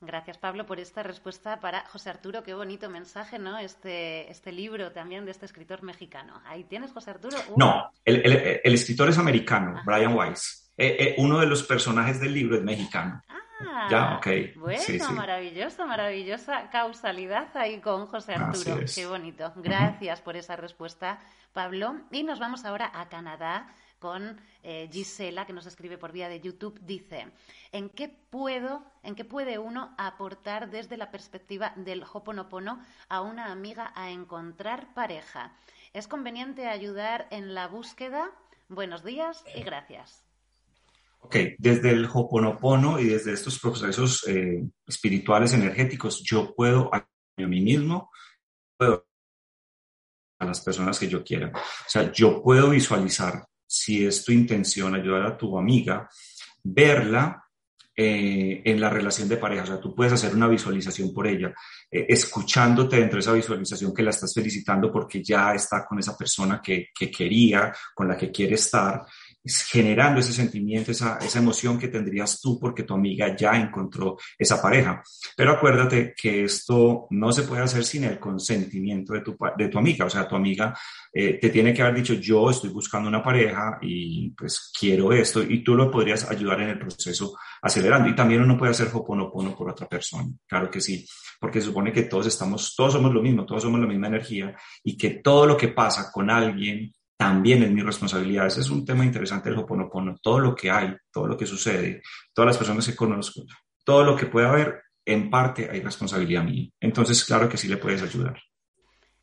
[0.06, 2.43] Gracias, Pablo, por esta respuesta para José Arturo.
[2.43, 3.58] Qué bonito mensaje, ¿no?
[3.58, 6.41] Este, este libro también de este escritor mexicano.
[6.45, 7.38] Ahí tienes, José Arturo.
[7.49, 7.58] Uh.
[7.58, 10.72] No, el, escritor es americano, Brian Weiss.
[10.78, 13.24] Eh, eh, uno de los personajes del libro es mexicano.
[13.60, 14.28] Ah, ya, ok.
[14.58, 18.80] Bueno, maravilloso, maravillosa causalidad ahí con José Arturo.
[18.93, 19.53] Qué bonito.
[19.56, 21.20] Gracias por esa respuesta,
[21.53, 21.95] Pablo.
[22.12, 23.74] Y nos vamos ahora a Canadá
[24.06, 27.26] con eh, Gisela, que nos escribe por vía de YouTube, dice,
[27.72, 33.51] ¿en qué puedo, en qué puede uno aportar desde la perspectiva del Hoponopono a una
[33.51, 35.58] amiga a encontrar pareja?
[35.91, 38.30] ¿Es conveniente ayudar en la búsqueda?
[38.70, 40.24] Buenos días y gracias.
[41.22, 47.60] Ok, desde el Hoponopono y desde estos procesos eh, espirituales energéticos, yo puedo a mí
[47.60, 48.12] mismo,
[48.78, 49.08] puedo
[50.38, 51.51] a las personas que yo quiera.
[51.56, 56.09] O sea, yo puedo visualizar si es tu intención ayudar a tu amiga,
[56.63, 57.43] verla
[57.97, 59.63] eh, en la relación de pareja.
[59.63, 61.53] O sea, tú puedes hacer una visualización por ella,
[61.91, 66.17] eh, escuchándote dentro de esa visualización que la estás felicitando porque ya está con esa
[66.17, 69.05] persona que, que quería, con la que quiere estar
[69.46, 74.62] generando ese sentimiento, esa, esa emoción que tendrías tú porque tu amiga ya encontró esa
[74.62, 75.04] pareja.
[75.36, 79.78] Pero acuérdate que esto no se puede hacer sin el consentimiento de tu, de tu
[79.78, 80.06] amiga.
[80.06, 80.74] O sea, tu amiga
[81.14, 85.43] eh, te tiene que haber dicho, yo estoy buscando una pareja y pues quiero esto
[85.43, 88.10] y tú lo podrías ayudar en el proceso acelerando.
[88.10, 90.28] Y también uno puede hacer hoponopono por otra persona.
[90.48, 91.06] Claro que sí,
[91.39, 94.56] porque se supone que todos estamos, todos somos lo mismo, todos somos la misma energía
[94.84, 98.47] y que todo lo que pasa con alguien también es mi responsabilidad.
[98.47, 100.18] Ese es un tema interesante del Hoponopono.
[100.22, 102.01] Todo lo que hay, todo lo que sucede,
[102.34, 103.43] todas las personas que conozco,
[103.84, 106.70] todo lo que pueda haber, en parte hay responsabilidad mía.
[106.80, 108.41] Entonces, claro que sí le puedes ayudar.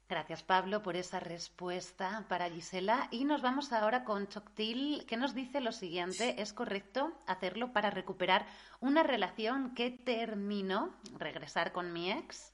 [0.09, 3.09] Gracias, Pablo, por esa respuesta para Gisela.
[3.11, 6.41] Y nos vamos ahora con Choctil, que nos dice lo siguiente.
[6.41, 8.47] ¿Es correcto hacerlo para recuperar
[8.81, 12.53] una relación que terminó, regresar con mi ex?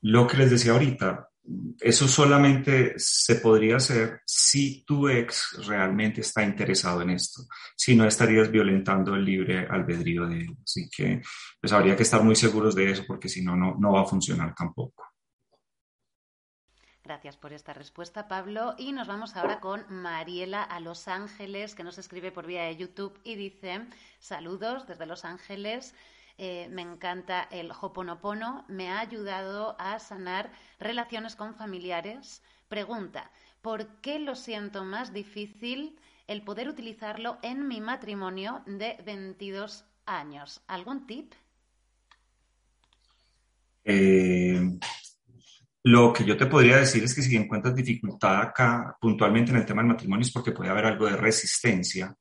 [0.00, 1.30] Lo que les decía ahorita,
[1.80, 7.42] eso solamente se podría hacer si tu ex realmente está interesado en esto.
[7.76, 10.56] Si no, estarías violentando el libre albedrío de él.
[10.62, 11.20] Así que
[11.60, 14.54] pues habría que estar muy seguros de eso porque si no, no va a funcionar
[14.54, 15.04] tampoco.
[17.04, 18.74] Gracias por esta respuesta, Pablo.
[18.78, 22.78] Y nos vamos ahora con Mariela a Los Ángeles, que nos escribe por vía de
[22.78, 23.82] YouTube y dice,
[24.20, 25.94] saludos desde Los Ángeles.
[26.36, 32.42] Eh, me encanta el Hoponopono, me ha ayudado a sanar relaciones con familiares.
[32.68, 33.30] Pregunta,
[33.62, 40.60] ¿por qué lo siento más difícil el poder utilizarlo en mi matrimonio de 22 años?
[40.66, 41.34] ¿Algún tip?
[43.84, 44.60] Eh,
[45.84, 49.66] lo que yo te podría decir es que si encuentras dificultad acá puntualmente en el
[49.66, 52.16] tema del matrimonio es porque puede haber algo de resistencia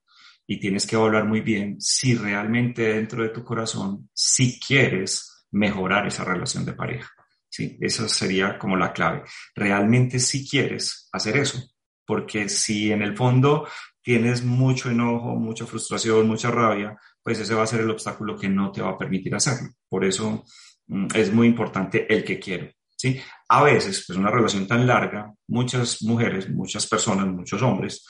[0.47, 6.07] y tienes que evaluar muy bien si realmente dentro de tu corazón, si quieres mejorar
[6.07, 7.09] esa relación de pareja.
[7.49, 9.23] Sí, esa sería como la clave.
[9.55, 11.61] Realmente si quieres hacer eso,
[12.05, 13.67] porque si en el fondo
[14.01, 18.49] tienes mucho enojo, mucha frustración, mucha rabia, pues ese va a ser el obstáculo que
[18.49, 19.69] no te va a permitir hacerlo.
[19.87, 20.43] Por eso
[20.87, 22.69] mm, es muy importante el que quiero.
[22.95, 23.21] ¿sí?
[23.49, 28.05] A veces, pues una relación tan larga, muchas mujeres, muchas personas, muchos hombres,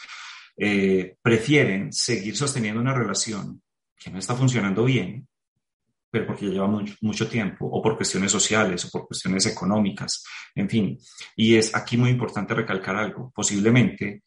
[0.57, 3.61] eh, prefieren seguir sosteniendo una relación
[3.97, 5.27] que no está funcionando bien,
[6.11, 10.23] pero porque lleva mucho, tiempo, o por cuestiones sociales, o por cuestiones económicas,
[10.53, 10.97] en fin.
[11.35, 13.31] Y es aquí muy importante recalcar algo.
[13.33, 14.23] Posiblemente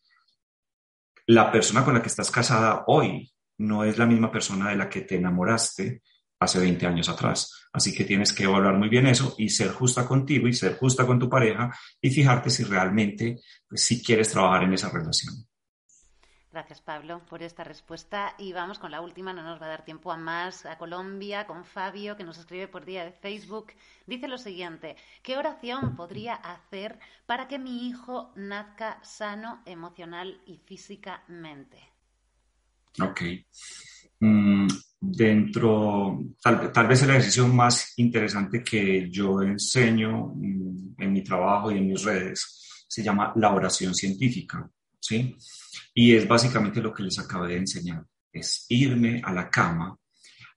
[1.26, 4.88] la persona con la que estás casada hoy no es la misma persona de la
[4.88, 6.02] que te enamoraste
[6.40, 7.68] hace 20 años atrás.
[7.72, 11.06] Así que tienes que evaluar muy bien eso y ser justa contigo y ser justa
[11.06, 11.70] con tu pareja
[12.00, 13.36] y fijarte si realmente
[13.68, 15.45] pues, si quieres trabajar en esa relación.
[16.56, 18.34] Gracias, Pablo, por esta respuesta.
[18.38, 20.64] Y vamos con la última, no nos va a dar tiempo a más.
[20.64, 23.74] A Colombia, con Fabio, que nos escribe por día de Facebook.
[24.06, 30.56] Dice lo siguiente, ¿qué oración podría hacer para que mi hijo nazca sano emocional y
[30.56, 31.76] físicamente?
[33.02, 33.20] Ok.
[34.20, 34.66] Mm,
[34.98, 41.76] dentro, tal, vez el ejercicio más interesante que yo enseño mm, en mi trabajo y
[41.76, 44.70] en mis redes se llama la oración científica,
[45.00, 45.36] ¿sí?
[45.94, 49.96] Y es básicamente lo que les acabé de enseñar, es irme a la cama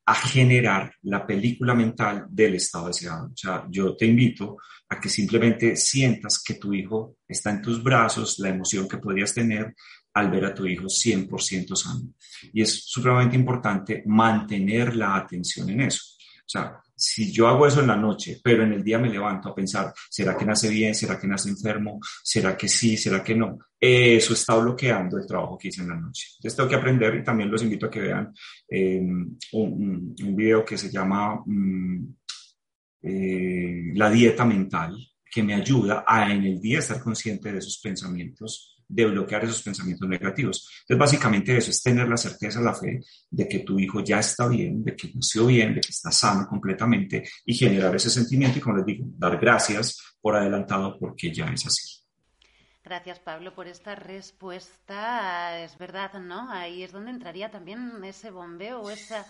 [0.05, 3.27] a generar la película mental del estado deseado.
[3.27, 4.57] O sea, yo te invito
[4.89, 9.33] a que simplemente sientas que tu hijo está en tus brazos, la emoción que podrías
[9.33, 9.75] tener
[10.13, 12.13] al ver a tu hijo 100% sano.
[12.51, 16.01] Y es supremamente importante mantener la atención en eso.
[16.39, 19.49] O sea, si yo hago eso en la noche, pero en el día me levanto
[19.49, 20.93] a pensar, ¿será que nace bien?
[20.93, 21.99] ¿Será que nace enfermo?
[22.23, 22.97] ¿Será que sí?
[22.97, 23.57] ¿Será que no?
[23.79, 26.27] Eso está bloqueando el trabajo que hice en la noche.
[26.35, 28.33] Entonces tengo que aprender y también los invito a que vean
[28.69, 29.01] eh,
[29.53, 32.15] un, video que se llama mm,
[33.03, 34.97] eh, La dieta mental,
[35.31, 39.61] que me ayuda a en el día estar consciente de esos pensamientos de bloquear esos
[39.61, 40.67] pensamientos negativos.
[40.81, 44.47] Entonces, básicamente eso es tener la certeza, la fe de que tu hijo ya está
[44.47, 48.61] bien, de que nació bien, de que está sano completamente y generar ese sentimiento y,
[48.61, 51.99] como les digo, dar gracias por adelantado porque ya es así.
[52.83, 55.59] Gracias, Pablo, por esta respuesta.
[55.63, 56.49] Es verdad, ¿no?
[56.49, 59.27] Ahí es donde entraría también ese bombeo o esa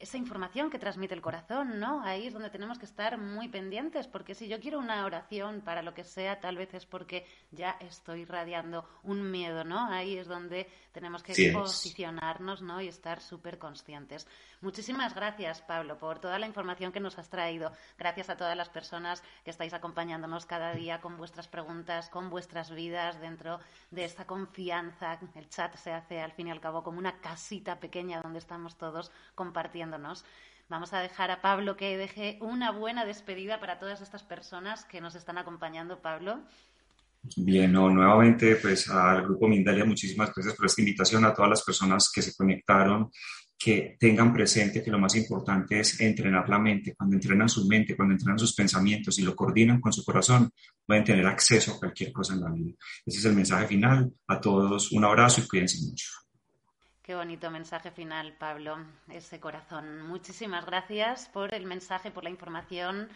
[0.00, 2.02] esa información que transmite el corazón, ¿no?
[2.02, 5.82] Ahí es donde tenemos que estar muy pendientes, porque si yo quiero una oración para
[5.82, 9.86] lo que sea, tal vez es porque ya estoy radiando un miedo, ¿no?
[9.92, 12.80] Ahí es donde tenemos que posicionarnos, ¿no?
[12.80, 14.26] Y estar súper conscientes.
[14.62, 17.70] Muchísimas gracias, Pablo, por toda la información que nos has traído.
[17.98, 22.70] Gracias a todas las personas que estáis acompañándonos cada día con vuestras preguntas, con vuestras
[22.70, 25.18] vidas dentro de esta confianza.
[25.34, 28.76] El chat se hace, al fin y al cabo, como una casita pequeña donde estamos
[28.76, 29.12] todos
[29.90, 30.24] compartiéndonos.
[30.68, 35.00] Vamos a dejar a Pablo que deje una buena despedida para todas estas personas que
[35.00, 36.40] nos están acompañando, Pablo.
[37.36, 41.62] Bien, no, nuevamente pues al Grupo Mindalia muchísimas gracias por esta invitación a todas las
[41.62, 43.10] personas que se conectaron
[43.58, 46.94] que tengan presente que lo más importante es entrenar la mente.
[46.96, 50.50] Cuando entrenan su mente, cuando entrenan sus pensamientos y lo coordinan con su corazón,
[50.86, 52.72] pueden tener acceso a cualquier cosa en la vida.
[53.04, 54.10] Ese es el mensaje final.
[54.28, 56.06] A todos un abrazo y cuídense mucho.
[57.10, 60.02] Qué bonito mensaje final, Pablo, ese corazón.
[60.02, 63.08] Muchísimas gracias por el mensaje, por la información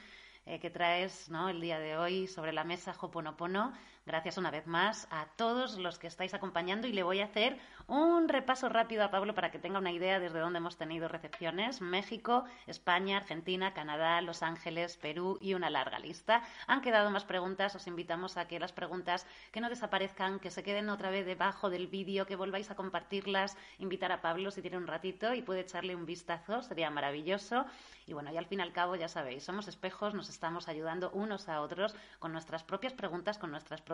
[0.47, 1.49] eh, que traes ¿no?
[1.49, 3.73] el día de hoy sobre la mesa Hoponopono.
[4.07, 7.57] Gracias una vez más a todos los que estáis acompañando y le voy a hacer
[7.87, 11.81] un repaso rápido a Pablo para que tenga una idea desde dónde hemos tenido recepciones.
[11.81, 16.43] México, España, Argentina, Canadá, Los Ángeles, Perú y una larga lista.
[16.67, 17.75] Han quedado más preguntas.
[17.77, 21.71] Os invitamos a que las preguntas que no desaparezcan, que se queden otra vez debajo
[21.71, 23.57] del vídeo, que volváis a compartirlas.
[23.79, 26.63] Invitar a Pablo si tiene un ratito y puede echarle un vistazo.
[26.63, 27.65] Sería maravilloso.
[28.07, 31.11] Y bueno, y al fin y al cabo, ya sabéis, somos espejos, nos estamos ayudando
[31.13, 33.94] unos a otros con nuestras propias preguntas, con nuestras propias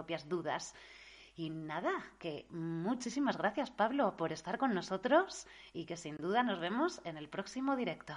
[1.36, 6.60] Y nada, que muchísimas gracias Pablo por estar con nosotros y que sin duda nos
[6.60, 8.14] vemos en el próximo directo.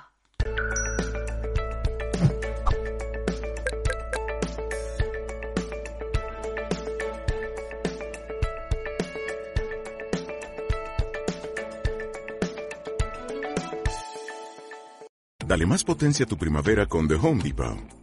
[15.46, 18.03] Dale más potencia a tu primavera con The Home Depot.